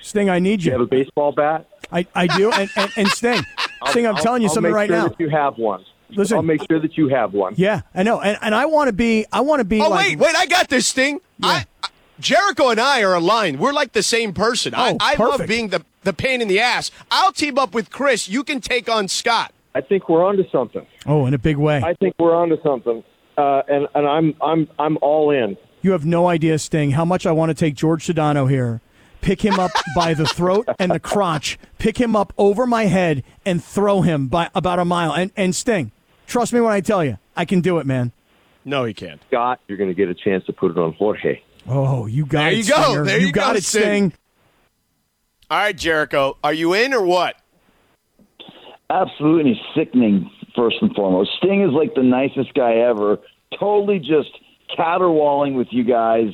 [0.01, 1.67] Sting, I need You have a baseball bat?
[1.91, 2.51] I, I do.
[2.51, 3.43] And, and, and Sting,
[3.87, 5.07] Sting, I'm I'll- telling you I'll something make right sure now.
[5.09, 5.83] That you have one.
[6.09, 6.37] Listen.
[6.37, 7.53] I'll make sure that you have one.
[7.57, 8.19] Yeah, I know.
[8.19, 10.35] And, and I want to be, I want to be Oh like, wait, wait!
[10.35, 11.21] I got this, Sting.
[11.41, 11.87] I, I,
[12.19, 13.59] Jericho and I are aligned.
[13.59, 14.73] We're like the same person.
[14.75, 15.47] I, Oh, I love perfect.
[15.49, 16.91] being the the pain in the ass.
[17.11, 18.27] I'll team up with Chris.
[18.27, 19.53] You can take on Scott.
[19.73, 20.85] I think we're onto something.
[21.05, 21.81] oh, in a big way.
[21.81, 23.03] I think we're onto something.
[23.37, 25.55] Uh, and and I'm I'm I'm all in.
[25.81, 28.81] You have no idea, Sting, how much I want to take George Sedano here,
[29.21, 33.23] pick him up by the throat and the crotch, pick him up over my head,
[33.45, 35.13] and throw him by about a mile.
[35.13, 35.91] And, and Sting,
[36.27, 38.11] trust me when I tell you, I can do it, man.
[38.63, 39.19] No, he can't.
[39.27, 41.41] Scott, you're going to get a chance to put it on Jorge.
[41.67, 42.83] Oh, you got There it, you go.
[42.83, 43.05] Stinger.
[43.05, 43.83] There you got go, it, Sting.
[43.83, 44.13] Sting.
[45.49, 47.35] All right, Jericho, are you in or what?
[48.91, 51.31] absolutely sickening first and foremost.
[51.37, 53.19] Sting is like the nicest guy ever.
[53.59, 54.31] Totally just
[54.75, 56.33] caterwauling with you guys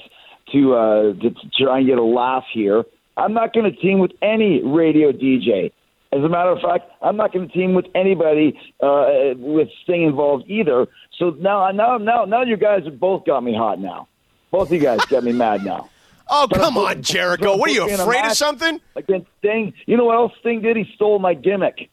[0.52, 2.84] to uh, to, try and get a laugh here.
[3.16, 5.72] I'm not going to team with any radio DJ.
[6.14, 10.04] As a matter of fact, I'm not going to team with anybody uh, with Sting
[10.04, 10.88] involved either.
[11.18, 14.08] So now, now, now, now, you guys have both got me hot now.
[14.52, 15.90] Both of you guys got me mad now.
[16.30, 17.56] Oh, But come on, Jericho.
[17.56, 18.82] What are you putting in a afraid of something?
[18.98, 19.74] Against Sting.
[19.86, 20.76] You know what else Sting did?
[20.76, 21.90] He stole my gimmick.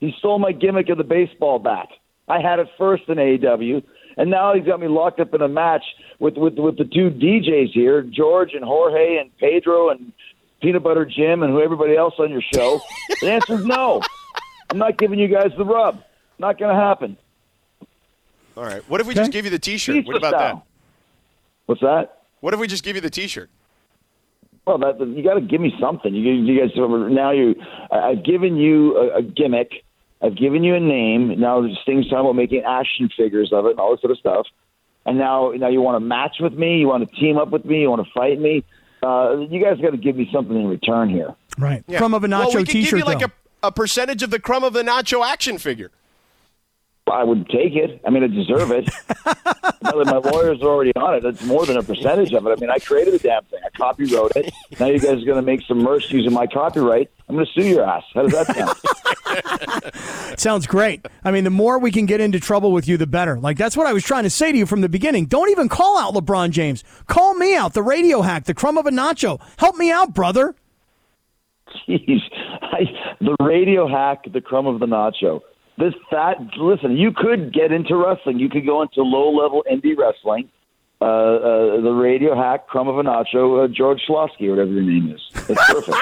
[0.00, 1.88] He stole my gimmick of the baseball bat.
[2.28, 3.82] I had it first in AEW,
[4.20, 5.82] and now he's got me locked up in a match
[6.18, 10.12] with with with the two DJs here, George and Jorge and Pedro and
[10.60, 12.80] Peanut Butter Jim and who everybody else on your show.
[13.22, 14.02] the answer is no.
[14.70, 16.02] I'm not giving you guys the rub.
[16.38, 17.16] Not going to happen.
[18.56, 18.82] All right.
[18.88, 19.20] What if we Okay.
[19.22, 19.94] just give you the T-shirt?
[19.96, 20.54] Pizza What about style.
[20.56, 20.62] that?
[21.66, 22.18] What's that?
[22.40, 23.48] What if we just give you the T-shirt?
[24.66, 26.14] Well, that, you got to give me something.
[26.14, 27.54] You, you guys now you.
[27.90, 29.70] I've given you a, a gimmick.
[30.22, 31.40] I've given you a name.
[31.40, 34.18] Now there's things talking about making action figures of it and all this sort of
[34.18, 34.46] stuff.
[35.06, 36.78] And now, now you want to match with me.
[36.78, 37.80] You want to team up with me.
[37.80, 38.64] You want to fight me.
[39.02, 41.34] Uh, you guys got to give me something in return here.
[41.58, 41.82] Right.
[41.88, 41.98] Yeah.
[41.98, 42.90] Crumb of a nacho well, we could T-shirt.
[42.90, 43.32] give you like though.
[43.62, 45.90] a, a percentage of the crumb of the nacho action figure.
[47.10, 48.00] I would take it.
[48.06, 48.88] I mean, I deserve it.
[49.82, 52.50] my lawyers are already on it, it's more than a percentage of it.
[52.50, 53.60] I mean, I created the damn thing.
[53.64, 54.52] I copywrote it.
[54.78, 57.10] Now you guys are going to make some merch using my copyright.
[57.28, 58.04] I'm going to sue your ass.
[58.14, 58.76] How does that sound?
[60.38, 61.06] Sounds great.
[61.24, 63.38] I mean, the more we can get into trouble with you, the better.
[63.38, 65.26] Like that's what I was trying to say to you from the beginning.
[65.26, 66.82] Don't even call out LeBron James.
[67.06, 69.40] Call me out, the radio hack, the crumb of a nacho.
[69.58, 70.54] Help me out, brother.
[71.88, 72.20] Jeez,
[72.62, 72.80] I,
[73.20, 75.40] the radio hack, the crumb of the nacho.
[75.80, 78.38] This that listen, you could get into wrestling.
[78.38, 80.50] You could go into low level indie wrestling.
[81.00, 85.10] Uh, uh, the radio hack, crumb of a nacho, uh, George Schlosky, whatever your name
[85.10, 85.46] is.
[85.46, 85.96] That's perfect.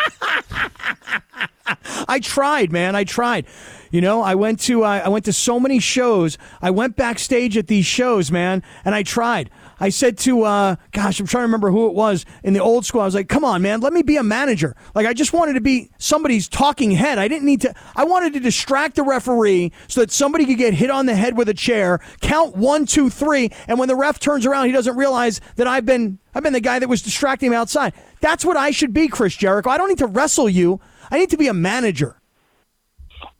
[2.09, 2.97] I tried, man.
[2.97, 3.47] I tried.
[3.93, 6.37] You know, I went to uh, I went to so many shows.
[6.61, 9.51] I went backstage at these shows, man, and I tried.
[9.81, 12.85] I said to, uh, gosh, I'm trying to remember who it was in the old
[12.85, 13.01] school.
[13.01, 14.75] I was like, come on, man, let me be a manager.
[14.95, 17.19] Like, I just wanted to be somebody's talking head.
[17.19, 20.75] I didn't need to, I wanted to distract the referee so that somebody could get
[20.75, 24.19] hit on the head with a chair, count one, two, three, and when the ref
[24.19, 27.49] turns around, he doesn't realize that I've been, I've been the guy that was distracting
[27.49, 27.93] him outside.
[28.21, 29.71] That's what I should be, Chris Jericho.
[29.71, 30.81] I don't need to wrestle you.
[31.11, 32.17] I need to be a manager.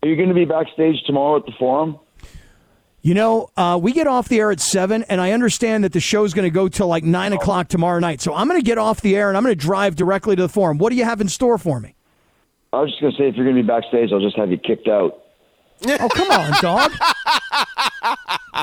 [0.03, 1.99] Are you going to be backstage tomorrow at the forum?
[3.01, 6.01] You know, uh, we get off the air at seven, and I understand that the
[6.01, 8.21] show's going to go till like nine o'clock tomorrow night.
[8.21, 10.43] So I'm going to get off the air and I'm going to drive directly to
[10.43, 10.79] the forum.
[10.79, 11.95] What do you have in store for me?
[12.73, 14.51] I was just going to say, if you're going to be backstage, I'll just have
[14.51, 15.23] you kicked out.
[15.87, 16.91] Oh, come on, dog.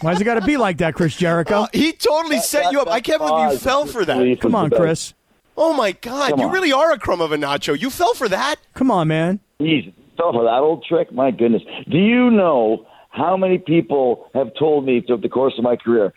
[0.00, 1.66] Why's it got to be like that, Chris Jericho?
[1.72, 2.88] He totally set you up.
[2.88, 4.38] I can't believe you fell for that.
[4.40, 5.14] Come on, Chris.
[5.56, 6.52] Oh my God, Come you on.
[6.52, 7.78] really are a crumb of a nacho.
[7.78, 8.56] You fell for that.
[8.74, 9.40] Come on, man.
[9.60, 11.10] Jeez, fell for that old trick.
[11.12, 11.62] My goodness.
[11.90, 16.12] Do you know how many people have told me throughout the course of my career,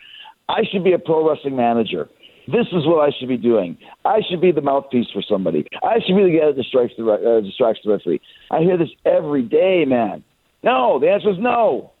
[0.48, 2.08] I should be a pro wrestling manager.
[2.46, 3.78] This is what I should be doing.
[4.04, 5.64] I should be the mouthpiece for somebody.
[5.82, 8.20] I should be the guy that distracts the, re- uh, distracts the referee.
[8.50, 10.24] I hear this every day, man.
[10.64, 11.92] No, the answer is no.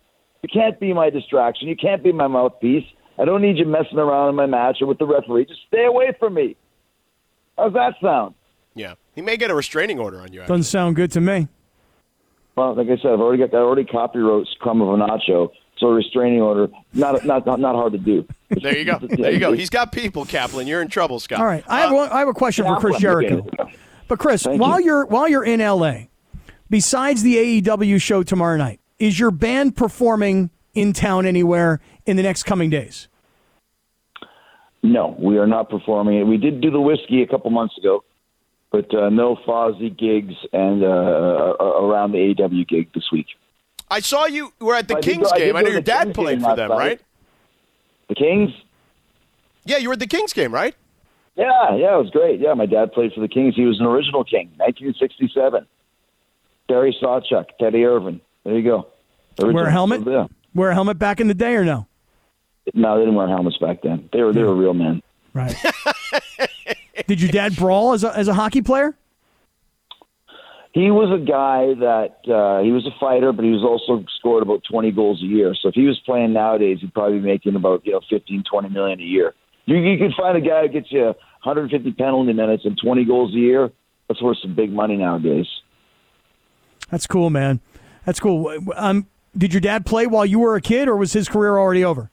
[0.42, 1.68] You can't be my distraction.
[1.68, 2.84] You can't be my mouthpiece.
[3.18, 5.46] I don't need you messing around in my match or with the referee.
[5.46, 6.56] Just stay away from me.
[7.56, 8.34] How's that sound?
[8.74, 10.40] Yeah, he may get a restraining order on you.
[10.40, 10.56] actually.
[10.58, 11.46] Doesn't sound good to me.
[12.56, 15.86] Well, like I said, I've already got I already copywrote Crumb of a Nacho, so
[15.88, 18.26] a restraining order not not not, not hard to do.
[18.50, 18.98] There you go.
[19.00, 19.52] There you go.
[19.52, 20.66] He's got people, Kaplan.
[20.66, 21.40] You're in trouble, Scott.
[21.40, 23.46] All right, I have uh, one, I have a question for Chris Jericho.
[24.08, 24.92] But Chris, while you.
[24.92, 26.08] are while you're in LA,
[26.68, 32.22] besides the AEW show tomorrow night, is your band performing in town anywhere in the
[32.22, 33.08] next coming days?
[34.82, 36.24] No, we are not performing it.
[36.24, 38.04] We did do the whiskey a couple months ago,
[38.72, 43.26] but uh, no Fozzy gigs and uh, uh, around the AEW gig this week.
[43.90, 45.56] I saw you were at the I Kings did game.
[45.56, 46.78] I go know your dad Kings played for them, night.
[46.78, 47.00] right?
[48.08, 48.50] The Kings?
[49.64, 50.74] Yeah, you were at the Kings game, right?
[51.36, 52.40] Yeah, yeah, it was great.
[52.40, 53.54] Yeah, my dad played for the Kings.
[53.54, 55.66] He was an original King, 1967.
[56.68, 58.20] Terry Sawchuk, Teddy Irvine.
[58.44, 58.86] There you go.
[59.38, 59.54] Original.
[59.54, 60.02] Wear a helmet?
[60.06, 60.26] Yeah.
[60.54, 61.86] Wear a helmet back in the day or no?
[62.74, 64.08] No, they didn't wear helmets back then.
[64.12, 65.02] They were they were real men.
[65.34, 65.54] Right.
[67.06, 68.96] Did your dad brawl as a, as a hockey player?
[70.72, 74.42] He was a guy that uh, he was a fighter, but he was also scored
[74.42, 75.54] about 20 goals a year.
[75.54, 78.68] So if he was playing nowadays, he'd probably be making about you know 15, 20
[78.70, 79.34] million a year.
[79.66, 83.34] You, you could find a guy who gets you 150 penalty minutes and 20 goals
[83.34, 83.70] a year.
[84.08, 85.46] That's worth some big money nowadays.
[86.90, 87.60] That's cool, man.
[88.04, 88.58] That's cool.
[88.74, 91.84] Um, did your dad play while you were a kid, or was his career already
[91.84, 92.10] over?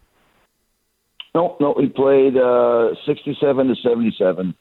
[1.33, 4.55] No, no, he played uh, 67 to 77.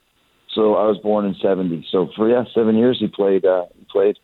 [0.53, 1.87] So I was born in 70.
[1.91, 3.45] So for yeah, seven years he played.
[3.45, 4.17] Uh, he played.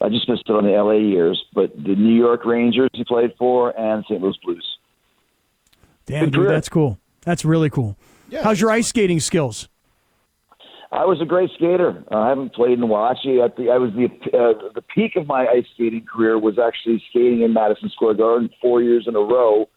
[0.00, 3.32] I just missed it on the LA years, but the New York Rangers he played
[3.38, 4.20] for and St.
[4.20, 4.78] Louis Blues.
[6.06, 6.98] Damn, dude, that's cool.
[7.22, 7.96] That's really cool.
[8.28, 9.68] Yeah, How's your ice skating skills?
[10.92, 12.04] I was a great skater.
[12.10, 13.10] Uh, I haven't played in a while.
[13.10, 14.06] Actually, at the, I was the
[14.36, 18.48] uh, the peak of my ice skating career was actually skating in Madison Square Garden
[18.60, 19.68] four years in a row.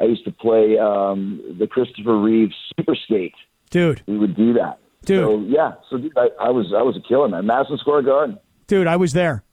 [0.00, 3.34] I used to play um, the Christopher Reeve Super Skate.
[3.70, 4.78] Dude, We would do that.
[5.04, 5.24] Dude.
[5.24, 7.46] So yeah, so dude, I, I was I was a killer man.
[7.46, 8.38] Madison Square Garden.
[8.66, 9.44] dude, I was there.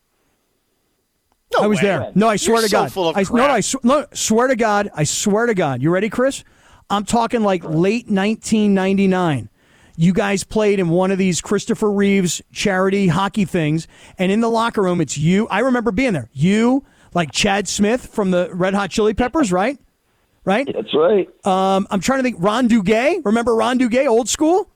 [1.53, 1.83] No I was way.
[1.83, 2.11] there.
[2.13, 2.91] No, I swear You're to so God.
[2.91, 3.49] full of I, no, crap.
[3.51, 4.89] I sw- no, swear to God.
[4.93, 5.81] I swear to God.
[5.81, 6.43] You ready, Chris?
[6.89, 9.49] I'm talking like late 1999.
[9.95, 13.87] You guys played in one of these Christopher Reeves charity hockey things,
[14.19, 15.47] and in the locker room, it's you.
[15.47, 16.29] I remember being there.
[16.33, 19.79] You, like Chad Smith from the Red Hot Chili Peppers, right?
[20.45, 20.67] right?
[20.71, 21.27] That's right.
[21.45, 22.35] Um, I'm trying to think.
[22.39, 23.25] Ron Duguay.
[23.25, 24.69] Remember Ron Duguay, old school?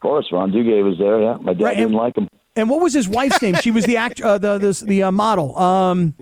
[0.00, 1.20] Of course, Ron Duguay was there.
[1.20, 2.28] Yeah, my dad Right, didn't and- like him.
[2.56, 3.54] And what was his wife's name?
[3.56, 5.56] She was the act, uh, the the, the uh, model.
[5.58, 6.14] Um,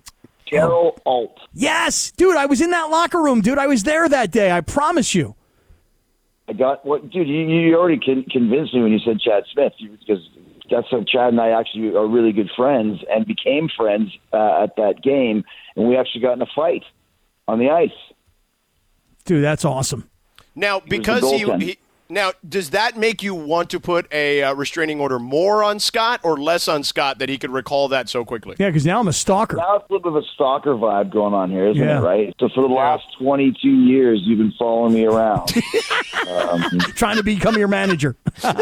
[0.47, 1.39] Carol Alt.
[1.55, 3.59] yes, dude, I was in that locker room, dude.
[3.59, 4.51] I was there that day.
[4.51, 5.35] I promise you.
[6.49, 7.29] I got what, dude.
[7.29, 10.27] You, you already con- convinced me when you said Chad Smith because
[10.71, 14.77] that's how Chad and I actually are really good friends and became friends uh, at
[14.77, 15.45] that game,
[15.77, 16.83] and we actually got in a fight
[17.47, 17.91] on the ice.
[19.25, 20.09] Dude, that's awesome.
[20.55, 21.79] Now, because he, he
[22.11, 26.21] now does that make you want to put a uh, restraining order more on Scott
[26.23, 28.57] or less on Scott that he could recall that so quickly?
[28.59, 29.57] Yeah, because now I'm a stalker.
[29.57, 31.99] Now it's a little bit of a stalker vibe going on here, isn't Yeah.
[31.99, 32.03] it?
[32.03, 32.35] Right.
[32.41, 35.53] So for the last 22 years, you've been following me around,
[36.29, 36.63] um,
[36.95, 38.17] Trying to become your manager.
[38.41, 38.57] trying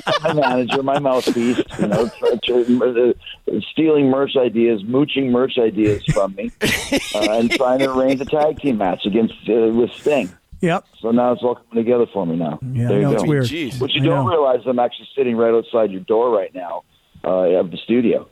[0.00, 1.60] to become my manager, my mouthpiece.
[1.78, 7.50] You know, try, try, uh, stealing merch ideas, mooching merch ideas from me, uh, and
[7.52, 10.32] trying to arrange a tag team match against uh, with Sting.
[10.64, 10.84] Yep.
[11.02, 12.58] So now it's all coming together for me now.
[12.62, 13.16] Yeah, there you know, go.
[13.16, 13.44] it's weird.
[13.44, 13.80] Jeez.
[13.80, 14.30] What you I don't know.
[14.30, 16.84] realize, I'm actually sitting right outside your door right now
[17.22, 18.28] uh, of the studio.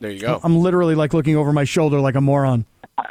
[0.00, 0.40] There you go.
[0.42, 2.64] I'm literally like looking over my shoulder like a moron.
[2.98, 3.04] All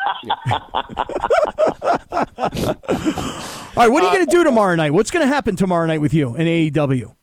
[3.78, 4.91] right, what are you going to do tomorrow night?
[4.91, 7.16] What's going to happen tomorrow night with you in AEW?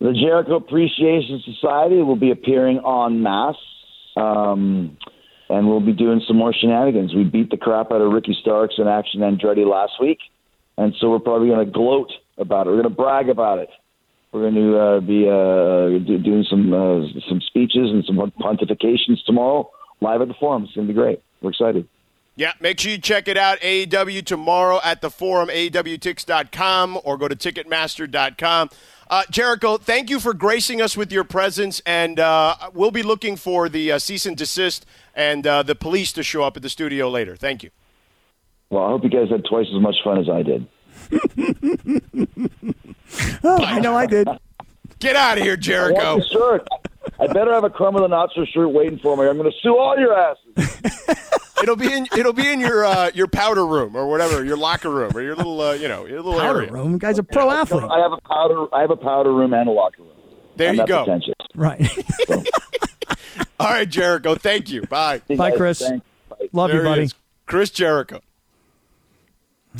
[0.00, 3.56] The Jericho Appreciation Society will be appearing en masse,
[4.16, 4.96] um,
[5.48, 7.14] and we'll be doing some more shenanigans.
[7.14, 10.18] We beat the crap out of Ricky Starks and Action Andretti last week,
[10.76, 12.70] and so we're probably going to gloat about it.
[12.70, 13.70] We're going to brag about it.
[14.32, 19.24] We're going to uh, be uh, do, doing some uh, some speeches and some pontifications
[19.24, 19.70] tomorrow
[20.00, 20.64] live at the forum.
[20.64, 21.22] It's going to be great.
[21.40, 21.88] We're excited.
[22.36, 23.60] Yeah, make sure you check it out.
[23.60, 28.70] AEW tomorrow at the forum, AEWTix.com, or go to Ticketmaster.com.
[29.08, 33.36] Uh, Jericho, thank you for gracing us with your presence, and uh, we'll be looking
[33.36, 36.68] for the uh, cease and desist and uh, the police to show up at the
[36.68, 37.36] studio later.
[37.36, 37.70] Thank you.
[38.70, 40.66] Well, I hope you guys had twice as much fun as I did.
[43.44, 44.26] Oh, I know I did.
[44.98, 46.16] Get out of here, Jericho.
[46.16, 46.68] want the shirt.
[47.20, 49.26] I better have a crumb of the not so shirt waiting for me.
[49.26, 50.80] I'm going to sue all your asses.
[51.64, 54.90] It'll be in it'll be in your uh, your powder room or whatever, your locker
[54.90, 56.72] room or your little uh, you know your little Powder area.
[56.72, 56.98] room.
[56.98, 57.84] Guy's a pro athlete.
[57.90, 58.66] I have a powder.
[58.74, 60.10] I have a powder room and a locker room.
[60.56, 61.04] There I'm you go.
[61.04, 61.34] pretentious.
[61.54, 61.80] Right.
[63.58, 64.34] All right, Jericho.
[64.34, 64.82] Thank you.
[64.82, 65.22] Bye.
[65.26, 65.78] Hey, Bye, guys, Chris.
[65.78, 66.06] thanks.
[66.28, 66.36] Bye.
[66.52, 67.10] Love There you, buddy.
[67.46, 68.20] Chris Jericho.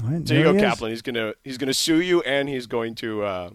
[0.02, 0.60] All right, There you go, he.
[0.60, 0.90] Kaplan.
[0.90, 3.50] He's gonna he's gonna sue you and he's going to uh,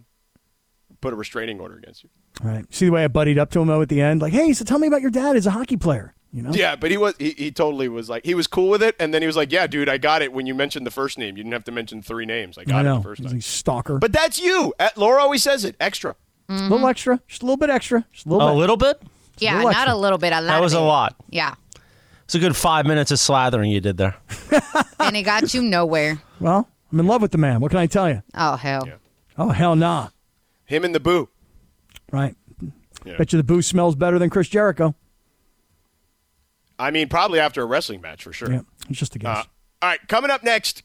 [1.01, 2.09] put a restraining order against you.
[2.43, 2.71] All right.
[2.71, 4.21] See the way I buddied up to him though at the end?
[4.21, 5.33] Like, hey, so tell me about your dad.
[5.35, 6.13] He's a hockey player.
[6.31, 6.51] You know?
[6.53, 9.11] Yeah, but he was he, he totally was like he was cool with it, and
[9.13, 11.35] then he was like, "Yeah, dude, I got it." When you mentioned the first name,
[11.37, 12.57] you didn't have to mention three names.
[12.57, 13.39] I got I it the first He's time.
[13.39, 13.97] a stalker.
[13.97, 14.73] But that's you.
[14.79, 15.75] Uh, Laura always says it.
[15.79, 16.15] Extra.
[16.47, 17.19] a little extra.
[17.27, 18.05] Just a little bit extra.
[18.13, 18.57] Just a little A bit.
[18.59, 19.01] little bit?
[19.39, 19.95] Yeah, little not extra.
[19.95, 20.47] a little bit, a lot.
[20.47, 21.15] That was a lot.
[21.29, 21.55] Yeah,
[22.25, 24.15] It's a good five minutes of slathering you did there.
[24.99, 26.21] and it got you nowhere.
[26.39, 27.59] Well, I'm in love with the man.
[27.61, 28.21] What can I tell you?
[28.35, 28.87] Oh hell.
[29.37, 30.09] Oh, hell nah.
[30.65, 31.29] Him and the boo.
[32.11, 32.35] Right.
[33.05, 33.17] Yeah.
[33.17, 34.93] Bet you the booze smells better than Chris Jericho.
[36.79, 38.51] I mean, probably after a wrestling match for sure.
[38.51, 38.61] Yeah.
[38.89, 39.37] It's just a guess.
[39.37, 39.43] Uh,
[39.81, 40.83] all right, coming up next,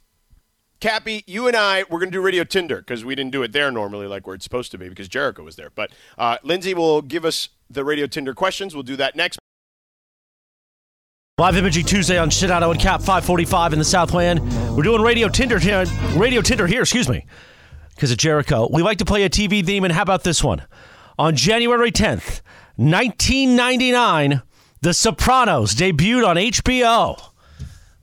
[0.81, 3.53] Cappy, you and I, we're going to do Radio Tinder because we didn't do it
[3.53, 5.71] there normally like where it's supposed to be because Jericho was there.
[5.75, 8.75] But uh, Lindsay will give us the Radio Tinder questions.
[8.75, 9.39] We'll do that next.
[11.39, 14.41] Live Imaging Tuesday on Sedano and Kap 545 in the Southland.
[14.77, 15.85] We're doing Radio Tinder here,
[16.17, 17.27] Radio Tinder here, excuse me,
[17.95, 18.69] because of Jericho.
[18.71, 20.65] We like to play a TV theme, and how about this one?
[21.19, 22.41] On January 10th,
[22.77, 24.43] 1999,
[24.85, 27.31] The Sopranos debuted on HBO.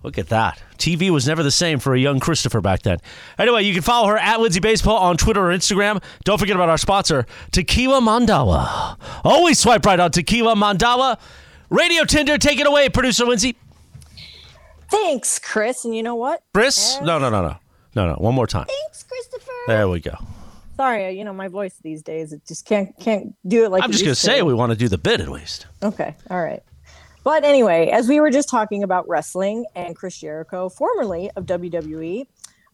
[0.01, 0.59] Look at that.
[0.79, 2.97] TV was never the same for a young Christopher back then.
[3.37, 6.01] Anyway, you can follow her at Lindsay Baseball on Twitter or Instagram.
[6.23, 8.97] Don't forget about our sponsor, Tequila Mandala.
[9.23, 11.19] Always swipe right on Tequila Mandala.
[11.69, 13.55] Radio Tinder, take it away, producer Lindsay.
[14.89, 15.85] Thanks, Chris.
[15.85, 16.41] And you know what?
[16.51, 16.97] Chris?
[17.03, 17.57] No, no, no, no.
[17.93, 18.13] No, no.
[18.15, 18.65] One more time.
[18.65, 19.51] Thanks, Christopher.
[19.67, 20.15] There we go.
[20.77, 22.33] Sorry, you know my voice these days.
[22.33, 23.83] It just can't can't do it like.
[23.83, 25.67] I'm just going to say we want to do the bit at least.
[25.83, 26.63] Okay, all right.
[27.23, 32.25] But anyway, as we were just talking about wrestling and Chris Jericho, formerly of WWE,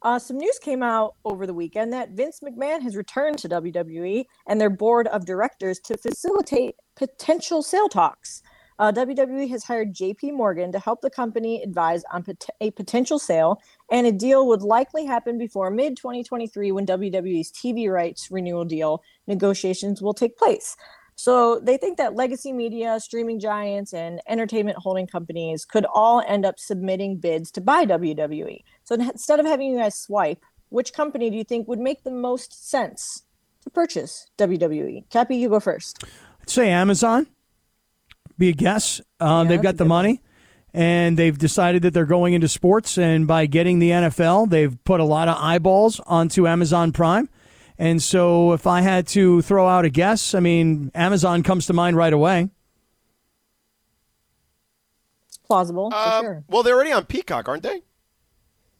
[0.03, 4.25] uh, some news came out over the weekend that Vince McMahon has returned to WWE
[4.47, 8.41] and their board of directors to facilitate potential sale talks.
[8.79, 13.17] Uh, WWE has hired JP Morgan to help the company advise on pot- a potential
[13.19, 13.59] sale,
[13.91, 19.01] and a deal would likely happen before mid 2023 when WWE's TV rights renewal deal
[19.25, 20.77] negotiations will take place.
[21.19, 26.45] So they think that legacy media, streaming giants, and entertainment holding companies could all end
[26.45, 28.61] up submitting bids to buy WWE.
[28.83, 32.11] So instead of having you guys swipe, which company do you think would make the
[32.11, 33.23] most sense
[33.63, 35.09] to purchase WWE?
[35.09, 36.03] Cappy, you go first.
[36.41, 37.25] I'd say Amazon.
[38.37, 39.01] Be a guess.
[39.19, 40.21] Um, Yeah, they've got the money,
[40.71, 42.95] and they've decided that they're going into sports.
[42.95, 47.27] And by getting the NFL, they've put a lot of eyeballs onto Amazon Prime.
[47.79, 51.73] And so, if I had to throw out a guess, I mean, Amazon comes to
[51.73, 52.49] mind right away.
[55.27, 56.43] It's plausible for Um, sure.
[56.49, 57.83] Well, they're already on Peacock, aren't they?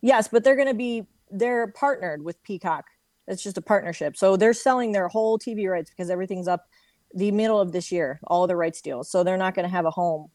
[0.02, 2.86] Yes, but they're going to be they're partnered with Peacock.
[3.28, 4.16] It's just a partnership.
[4.16, 6.66] So they're selling their whole TV rights because everything's up
[7.14, 9.12] the middle of this year, all the rights deals.
[9.12, 10.30] So they're not going to have a home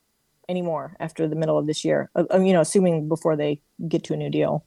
[0.48, 2.10] anymore after the middle of this year.
[2.14, 4.64] uh, uh, you know, assuming before they get to a new deal.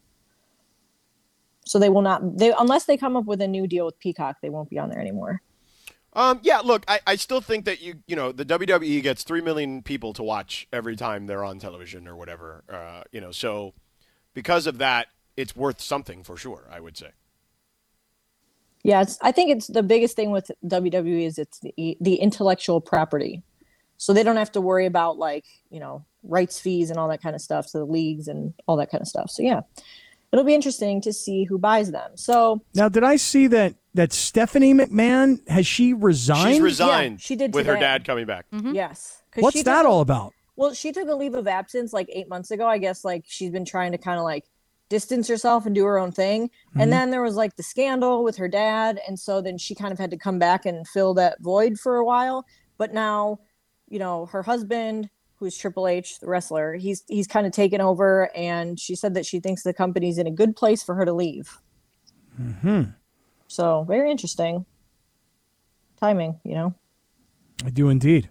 [1.66, 4.36] So they will not they unless they come up with a new deal with Peacock,
[4.40, 5.42] they won't be on there anymore.
[6.12, 9.42] Um, yeah, look, I, I still think that you you know the WWE gets three
[9.42, 12.64] million people to watch every time they're on television or whatever.
[12.72, 13.74] Uh, you know, so
[14.32, 16.68] because of that, it's worth something for sure.
[16.70, 17.10] I would say.
[18.86, 22.80] Yeah, it's, I think it's the biggest thing with WWE is it's the, the intellectual
[22.80, 23.42] property.
[23.96, 27.20] So they don't have to worry about like, you know, rights fees and all that
[27.20, 29.28] kind of stuff to the leagues and all that kind of stuff.
[29.28, 29.62] So yeah.
[30.32, 32.12] It'll be interesting to see who buys them.
[32.16, 36.54] So Now, did I see that that Stephanie McMahon has she resigned?
[36.54, 38.46] She's resigned she did with her dad coming back.
[38.52, 39.22] yes.
[39.30, 40.32] 'Cause What's she that took a- all about?
[40.56, 42.66] Well, she took a leave of absence like eight months ago.
[42.66, 44.44] I guess like she's been trying to kind of like
[44.88, 46.48] distance herself and do her own thing.
[46.74, 46.82] Mhm.
[46.82, 49.00] And then there was like the scandal with her dad.
[49.06, 51.96] And so then she kind of had to come back and fill that void for
[51.96, 52.46] a while.
[52.78, 53.40] But now,
[53.88, 58.30] you know, her husband, who's Triple H, the wrestler, he's he's kind of taken over
[58.36, 61.12] and she said that she thinks the company's in a good place for her to
[61.12, 61.58] leave.
[62.36, 62.82] Hmm.
[63.48, 64.66] So very interesting.
[66.00, 66.74] Timing, you know.
[67.64, 68.28] I do indeed.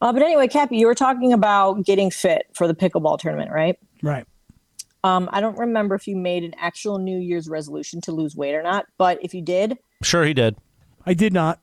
[0.00, 3.78] Uh, but anyway, Cappy, you were talking about getting fit for the pickleball tournament, right?
[4.02, 4.26] Right.
[5.04, 8.54] Um, I don't remember if you made an actual New Year's resolution to lose weight
[8.54, 10.56] or not, but if you did, Sure, he did.
[11.06, 11.60] I did not.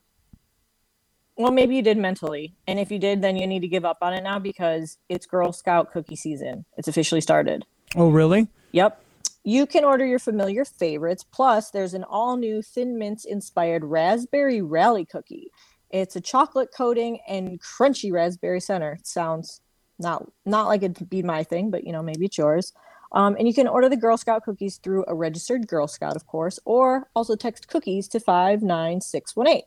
[1.36, 2.54] Well, maybe you did mentally.
[2.66, 5.26] And if you did, then you need to give up on it now because it's
[5.26, 6.64] Girl Scout cookie season.
[6.76, 7.64] It's officially started.
[7.96, 8.48] Oh, really?
[8.72, 9.00] Yep.
[9.42, 11.24] You can order your familiar favorites.
[11.24, 15.50] Plus, there's an all new Thin Mints inspired raspberry rally cookie.
[15.90, 18.92] It's a chocolate coating and crunchy raspberry center.
[18.92, 19.60] It sounds
[19.98, 22.72] not not like it'd be my thing, but you know maybe it's yours.
[23.12, 26.26] Um, and you can order the Girl Scout cookies through a registered Girl Scout, of
[26.26, 29.64] course, or also text cookies to five nine six one eight.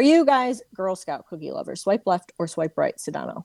[0.00, 1.82] Are you guys Girl Scout cookie lovers?
[1.82, 3.44] Swipe left or swipe right, Sedano?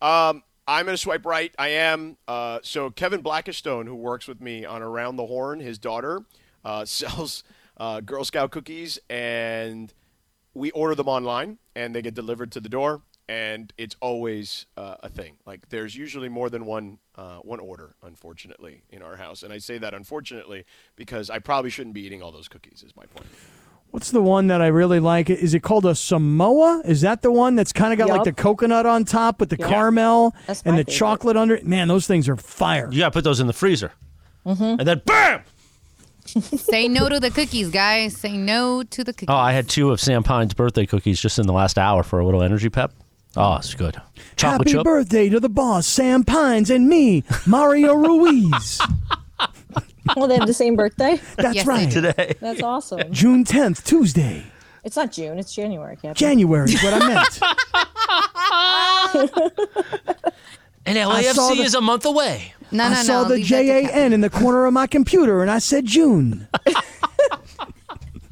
[0.00, 1.52] Um, I'm going to swipe right.
[1.58, 2.16] I am.
[2.28, 6.20] Uh, so Kevin Blackistone, who works with me on Around the Horn, his daughter
[6.64, 7.42] uh, sells
[7.78, 9.92] uh, Girl Scout cookies, and
[10.54, 14.98] we order them online, and they get delivered to the door, and it's always uh,
[15.02, 15.38] a thing.
[15.46, 19.58] Like there's usually more than one uh, one order, unfortunately, in our house, and I
[19.58, 22.84] say that unfortunately because I probably shouldn't be eating all those cookies.
[22.86, 23.26] Is my point.
[23.90, 25.30] What's the one that I really like?
[25.30, 26.82] Is it called a Samoa?
[26.84, 29.56] Is that the one that's kind of got like the coconut on top with the
[29.58, 29.68] Yep.
[29.68, 30.94] caramel That's and the favorite.
[30.94, 31.66] chocolate under it?
[31.66, 32.88] Man, those things are fire.
[32.92, 33.92] You got to put those in the freezer.
[34.46, 34.62] Mm-hmm.
[34.62, 35.40] And then BAM!
[36.26, 38.14] Say no to the cookies, guys.
[38.16, 39.28] Say no to the cookies.
[39.30, 42.18] Oh, I had two of Sam Pine's birthday cookies just in the last hour for
[42.18, 42.92] a little energy pep.
[43.36, 43.94] Oh, it's good.
[44.36, 44.84] Chocolate Happy chip.
[44.84, 48.80] birthday to the boss, Sam Pines, and me, Mario Ruiz.
[50.16, 51.20] Well, they have the same birthday.
[51.36, 51.90] That's Yes, they right.
[51.90, 52.34] today.
[52.40, 53.12] That's awesome.
[53.12, 54.44] June 10th, Tuesday.
[54.84, 55.38] It's not June.
[55.38, 56.14] It's January, Captain.
[56.14, 57.40] January is what I meant.
[60.86, 62.54] And saw LAFC the- is a month away.
[62.70, 63.02] no, no, I no.
[63.02, 64.00] saw the leave that to J A Captain.
[64.04, 66.48] N in the corner of my computer and I said June.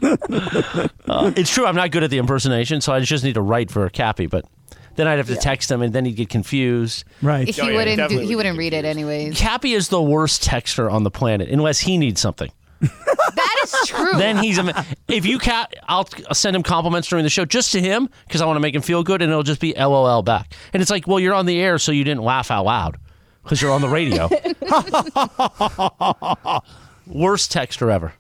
[0.03, 1.67] Uh, it's true.
[1.67, 4.27] I'm not good at the impersonation, so I just need to write for Cappy.
[4.27, 4.45] But
[4.97, 7.05] then I'd have to text him, and then he'd get confused.
[7.23, 7.49] Right.
[7.49, 8.09] He Oh, yeah, wouldn't.
[8.11, 9.37] Do, he would wouldn't get read it anyways.
[9.39, 12.51] Cappy is the worst texter on the planet, unless he needs something.
[12.81, 14.13] that is true.
[14.19, 17.73] Then he's ama- if you cat, I'll I'll send him compliments during the show just
[17.73, 20.23] to him because I want to make him feel good, and it'll just be LOL
[20.23, 20.53] back.
[20.75, 22.99] And it's like, well, you're on the air, so you didn't laugh out loud
[23.43, 24.29] because you're on the radio.
[27.07, 28.13] Worst texter ever.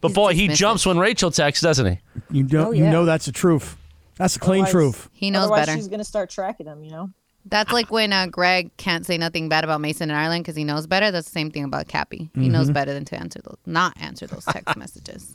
[0.00, 1.98] But He's boy, he jumps when Rachel texts, doesn't he?
[2.30, 3.76] You don't Oh, you know that's the truth.
[4.20, 5.10] That's the clean Otherwise- truth.
[5.12, 5.78] he knows Otherwise, better.
[5.78, 6.84] she's gonna start tracking them.
[6.84, 7.10] You know.
[7.46, 10.62] That's like when uh, Greg can't say nothing bad about Mason and Ireland because he
[10.64, 11.10] knows better.
[11.10, 12.28] That's the same thing about Cappy.
[12.34, 15.34] He knows better than to answer those, not answer those text messages.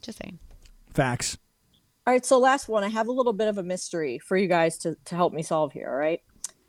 [0.00, 0.38] Just saying.
[0.94, 1.36] Facts.
[2.06, 2.84] All right, so last one.
[2.84, 5.42] I have a little bit of a mystery for you guys to, to help me
[5.42, 5.88] solve here.
[5.90, 6.20] All right.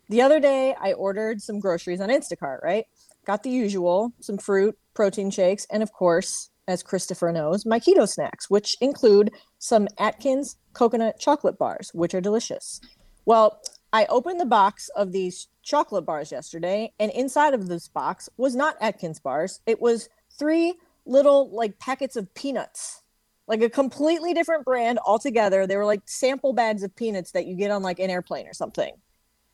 [0.08, 2.84] The other day, I ordered some groceries on Instacart, right?
[3.24, 8.08] Got the usual some fruit, protein shakes, and of course, as Christopher knows, my keto
[8.08, 9.30] snacks, which include
[9.62, 12.80] some Atkins coconut chocolate bars, which are delicious.
[13.26, 13.60] Well,
[13.92, 18.56] I opened the box of these chocolate bars yesterday, and inside of this box was
[18.56, 19.60] not Atkins bars.
[19.64, 20.74] It was three
[21.06, 23.02] little like packets of peanuts
[23.46, 25.64] like a completely different brand altogether.
[25.66, 28.54] They were like sample bags of peanuts that you get on like an airplane or
[28.54, 28.94] something.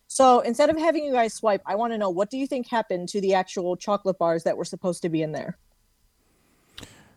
[0.07, 2.67] So instead of having you guys swipe, I want to know what do you think
[2.69, 5.59] happened to the actual chocolate bars that were supposed to be in there?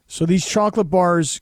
[0.08, 1.40] So these chocolate bars,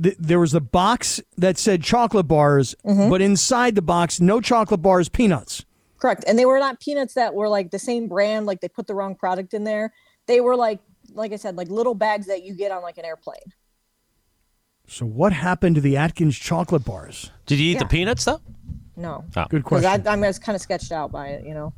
[0.00, 3.10] th- there was a box that said chocolate bars, Mm-hmm.
[3.10, 5.64] but inside the box, no chocolate bars, peanuts.
[5.98, 6.24] Correct.
[6.26, 8.94] And they were not peanuts that were like the same brand, like they put the
[8.94, 9.92] wrong product in there.
[10.26, 10.80] They were like,
[11.12, 13.52] like I said, like little bags that you get on like an airplane.
[14.86, 17.30] So what happened to the Atkins chocolate bars?
[17.46, 17.78] Did you eat Yeah.
[17.80, 18.40] the peanuts though?
[18.96, 19.24] No.
[19.36, 19.46] Oh.
[19.48, 20.06] Good Because question.
[20.08, 21.72] I'm just kind of sketched out by it, you know.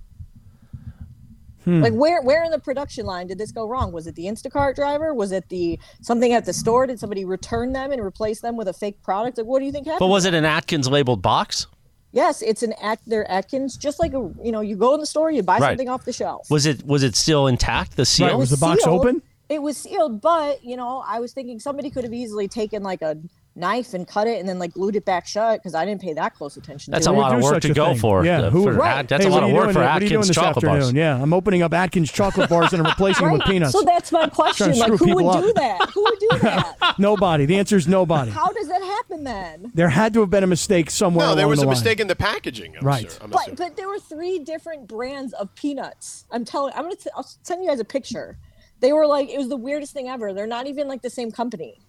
[1.66, 1.82] Hmm.
[1.82, 3.90] Like where where in the production line did this go wrong?
[3.92, 5.12] Was it the Instacart driver?
[5.12, 6.86] Was it the something at the store?
[6.86, 9.36] Did somebody return them and replace them with a fake product?
[9.36, 9.98] Like what do you think happened?
[9.98, 11.66] But was it an Atkins labeled box?
[12.12, 15.06] Yes, it's an At- they're Atkins, just like a you know, you go in the
[15.06, 15.70] store, you buy Right.
[15.70, 16.48] something off the shelf.
[16.50, 17.96] Was it was it still intact?
[17.96, 18.28] The seal?
[18.28, 19.00] Right, was the box sealed.
[19.00, 19.22] open?
[19.48, 23.02] It was sealed, but you know, I was thinking somebody could have easily taken like
[23.02, 23.16] a
[23.56, 26.12] knife and cut it and then like glued it back shut because I didn't pay
[26.12, 26.90] that close attention.
[26.92, 27.16] That's to a it.
[27.16, 27.96] lot of do work such to go thing.
[27.98, 28.24] for.
[28.24, 28.98] Yeah, who- for Right.
[28.98, 29.88] At- that's Hey, a what lot are of you work doing for there?
[29.88, 30.80] What are you doing Atkins this chocolate afternoon?
[30.80, 30.92] bars.
[30.92, 33.72] Yeah, I'm opening up Atkins chocolate bars and I'm replacing them with peanuts.
[33.72, 34.68] So that's my question.
[34.78, 35.90] Like, screw who would people do that?
[35.94, 36.94] Who would do that?
[36.98, 37.46] nobody.
[37.46, 38.30] The answer is nobody.
[38.30, 39.72] How does that happen then?
[39.74, 41.26] There had to have been a mistake somewhere.
[41.28, 41.72] No, there along was the a line.
[41.76, 42.76] mistake in the packaging.
[42.78, 43.10] I'm Right.
[43.10, 46.24] sure- I'm But but there were three different brands of peanuts.
[46.30, 46.72] I'm telling.
[46.76, 46.96] I'm gonna.
[46.96, 48.36] T- I'll send you guys a picture.
[48.80, 50.34] They were like it was the weirdest thing ever.
[50.34, 51.80] They're not even like the same company.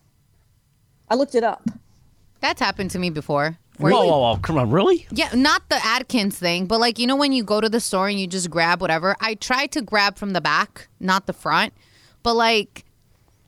[1.09, 1.63] I looked it up.
[2.39, 3.57] That's happened to me before.
[3.79, 4.37] Whoa, whoa, whoa!
[4.37, 5.07] Come on, really?
[5.11, 8.07] Yeah, not the Atkins thing, but like you know when you go to the store
[8.07, 9.15] and you just grab whatever.
[9.19, 11.73] I tried to grab from the back, not the front,
[12.23, 12.83] but like.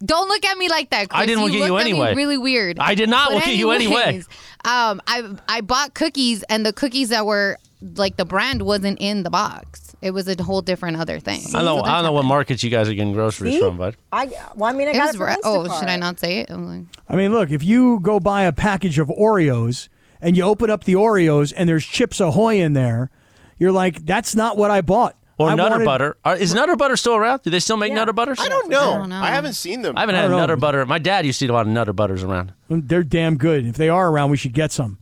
[0.06, 1.10] Don't look at me like that.
[1.10, 1.22] Chris.
[1.22, 2.12] I didn't look at you looked anyway.
[2.12, 2.80] Me really weird.
[2.80, 4.24] I did not But look at you anyway.
[4.64, 9.24] Um, I I bought cookies and the cookies that were like the brand wasn't in
[9.24, 9.89] the box.
[10.02, 11.42] It was a whole different other thing.
[11.50, 11.82] I don't know.
[11.82, 13.60] I don't know what markets you guys are getting groceries See?
[13.60, 13.98] from, bud.
[14.14, 16.20] I well, I mean, I It got was it from ra- oh, should I not
[16.20, 16.50] say it?
[16.50, 19.90] I'm like, I mean, look, if you go buy a package of Oreos
[20.22, 23.10] and you open up the Oreos and there's Chips Ahoy in there,
[23.58, 25.16] you're like, that's not what I bought.
[25.38, 26.18] Or I Nutter wanted- Butter.
[26.26, 27.44] Are, is Nutter Butter still around?
[27.44, 27.96] Do they still make Yeah.
[27.96, 28.40] Nutter Butters?
[28.42, 28.92] I don't know.
[28.92, 29.16] I, don't know.
[29.22, 29.98] haven't seen them.
[29.98, 30.38] I haven't I had don't know.
[30.40, 30.86] Nutter Butter.
[30.86, 32.54] My dad used to eat a lot of Nutter Butters around.
[32.70, 33.66] They're damn good.
[33.66, 34.98] If they are around, we should get some.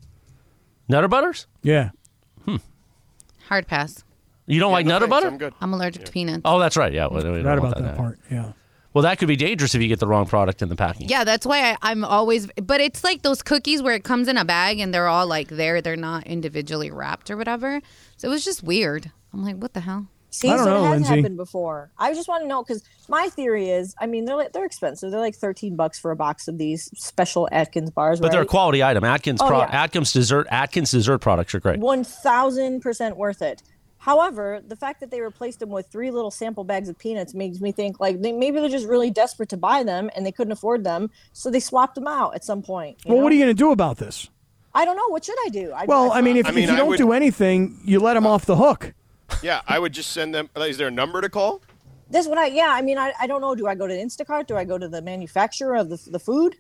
[0.88, 1.48] Nutter Butters?
[1.64, 1.90] Yeah.
[2.46, 2.58] Hmm.
[3.48, 4.04] hard pass.
[4.48, 5.28] You don't like No Nutter thanks, Butter?
[5.28, 5.54] I'm good.
[5.62, 6.42] I'm allergic to peanuts.
[6.46, 6.92] Oh, that's right.
[6.94, 7.08] Yeah.
[7.08, 8.20] Well, we don't Right want about that part.
[8.32, 8.54] Yeah.
[8.94, 11.08] Well, that could be dangerous if you get the wrong product in the packing.
[11.10, 12.48] Yeah, that's why I, I'm always.
[12.62, 15.50] But it's like those cookies where it comes in a bag and they're all like
[15.50, 15.82] there.
[15.82, 17.82] They're not individually wrapped or whatever.
[18.16, 19.12] So it was just weird.
[19.34, 20.08] I'm like, what the hell?
[20.30, 21.16] See, I don't so know, it has Lindsay.
[21.16, 21.90] happened before.
[21.98, 25.10] I just want to know because my theory is, I mean, they're like, they're expensive.
[25.12, 28.20] They're like thirteen bucks for a box of these special Atkins bars.
[28.20, 29.04] But they're a quality item.
[29.04, 29.70] Atkins Oh, pro- yeah.
[29.84, 31.80] Atkins dessert Atkins dessert products are great.
[31.80, 33.62] one thousand percent worth it.
[34.08, 37.60] However, the fact that they replaced them with three little sample bags of peanuts makes
[37.60, 40.54] me think like they, maybe they're just really desperate to buy them and they couldn't
[40.54, 42.98] afford them, so they swapped them out at some point.
[43.06, 44.30] you Well, what are you going to do about this?
[44.74, 45.10] I don't know.
[45.10, 45.74] What should I do?
[45.74, 48.00] I, Well, I mean, if, I mean, if you I don't would- do anything, you
[48.00, 48.94] let them off the hook.
[49.44, 50.50] Yeah, I would just send them.
[50.56, 51.62] Is there a number to call?
[52.10, 52.70] this one, I yeah.
[52.70, 53.56] I mean, I, I don't know.
[53.56, 54.48] Do I go to Instacart?
[54.48, 56.56] Do I go to the manufacturer of the the food?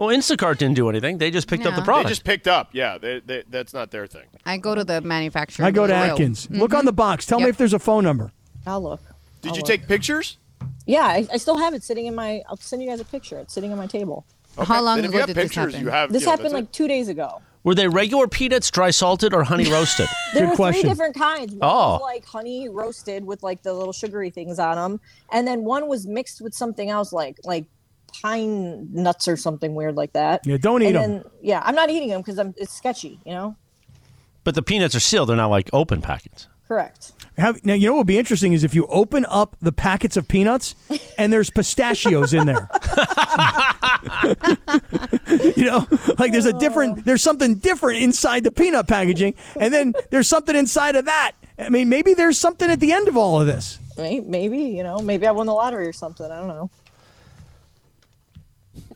[0.00, 1.18] Well, Instacart didn't do anything.
[1.18, 1.82] They just picked up the No.
[1.82, 2.08] They product.
[2.08, 2.70] just picked up.
[2.72, 4.24] Yeah, they, they, that's not their thing.
[4.46, 5.66] I go to the manufacturer.
[5.66, 6.04] I go to Royal.
[6.12, 6.46] Atkins.
[6.46, 6.58] Mm-hmm.
[6.58, 7.26] Look on the box.
[7.26, 7.50] Tell me Yep.
[7.50, 8.32] if there's a phone number.
[8.66, 9.02] I'll look.
[9.42, 9.68] Did I'll you look.
[9.68, 10.38] take pictures?
[10.86, 12.42] Yeah, I, I still have it sitting in my.
[12.48, 13.38] I'll send you guys a picture.
[13.40, 14.24] It's sitting on my table.
[14.58, 15.86] How long Then if ago you have did this pictures, happen?
[15.86, 16.12] you have.
[16.12, 16.72] This you know, happened that's like it.
[16.72, 17.42] two days ago.
[17.62, 20.08] Were they regular peanuts, dry salted, or honey roasted?
[20.32, 20.80] There Good were question.
[20.80, 21.52] three different kinds.
[21.52, 21.92] One Oh.
[21.92, 25.86] was like honey roasted with like the little sugary things on them, and then one
[25.88, 27.66] was mixed with something else like like
[28.22, 30.40] pine nuts or something weird like that.
[30.46, 31.10] Yeah, don't eat and 'em.
[31.12, 33.18] then, Yeah, I'm not eating them because I'm it's sketchy.
[33.24, 33.56] You know.
[34.44, 35.28] but the peanuts are sealed.
[35.28, 36.48] They're not like open packets.
[36.68, 37.12] Correct.
[37.36, 40.16] Have, now, you know what would be interesting is if you open up the packets
[40.16, 40.74] of peanuts
[41.18, 42.68] and there's pistachios in there.
[45.56, 45.86] you know,
[46.18, 47.02] like there's a different, oh.
[47.04, 51.32] there's something different inside the peanut packaging, and then there's something inside of that.
[51.58, 53.78] I mean, maybe there's something at the end of all of this.
[53.96, 54.98] May- Maybe you know.
[54.98, 56.30] Maybe I won the lottery or something.
[56.30, 56.70] I don't know.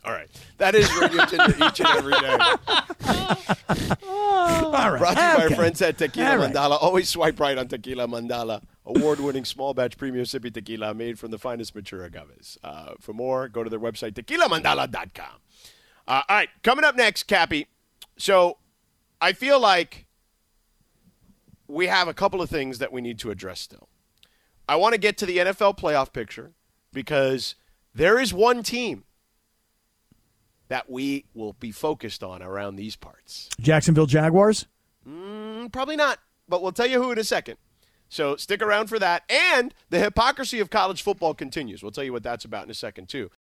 [0.05, 0.29] All right,
[0.59, 2.37] that is Radio Tinder each and every day.
[4.07, 4.99] All right.
[4.99, 5.55] Brought to you by our Okay.
[5.55, 6.53] friends at Tequila All right.
[6.53, 6.77] Mandala.
[6.81, 8.61] Always swipe right on Tequila Mandala.
[8.85, 12.57] Award-winning small batch premium sippy tequila made from the finest mature agaves.
[12.63, 15.25] Uh, for more, go to their website, tequilamandala.com.
[16.07, 17.65] Uh, all right, coming up next, Cappy.
[18.17, 18.57] So
[19.19, 20.05] I feel like
[21.67, 23.89] we have a couple of things that we need to address still.
[24.69, 26.51] I want to get to the NFL playoff picture
[26.93, 27.55] because
[27.93, 29.03] there is one team
[30.67, 33.49] that we will be focused on around these parts.
[33.59, 34.65] Jacksonville Jaguars.
[35.07, 37.57] Mm, probably not, but we'll tell you who in a second.
[38.09, 39.23] So stick around for that.
[39.29, 41.83] And the hypocrisy of college football continues.
[41.83, 43.29] We'll tell you what that's about in a second, too.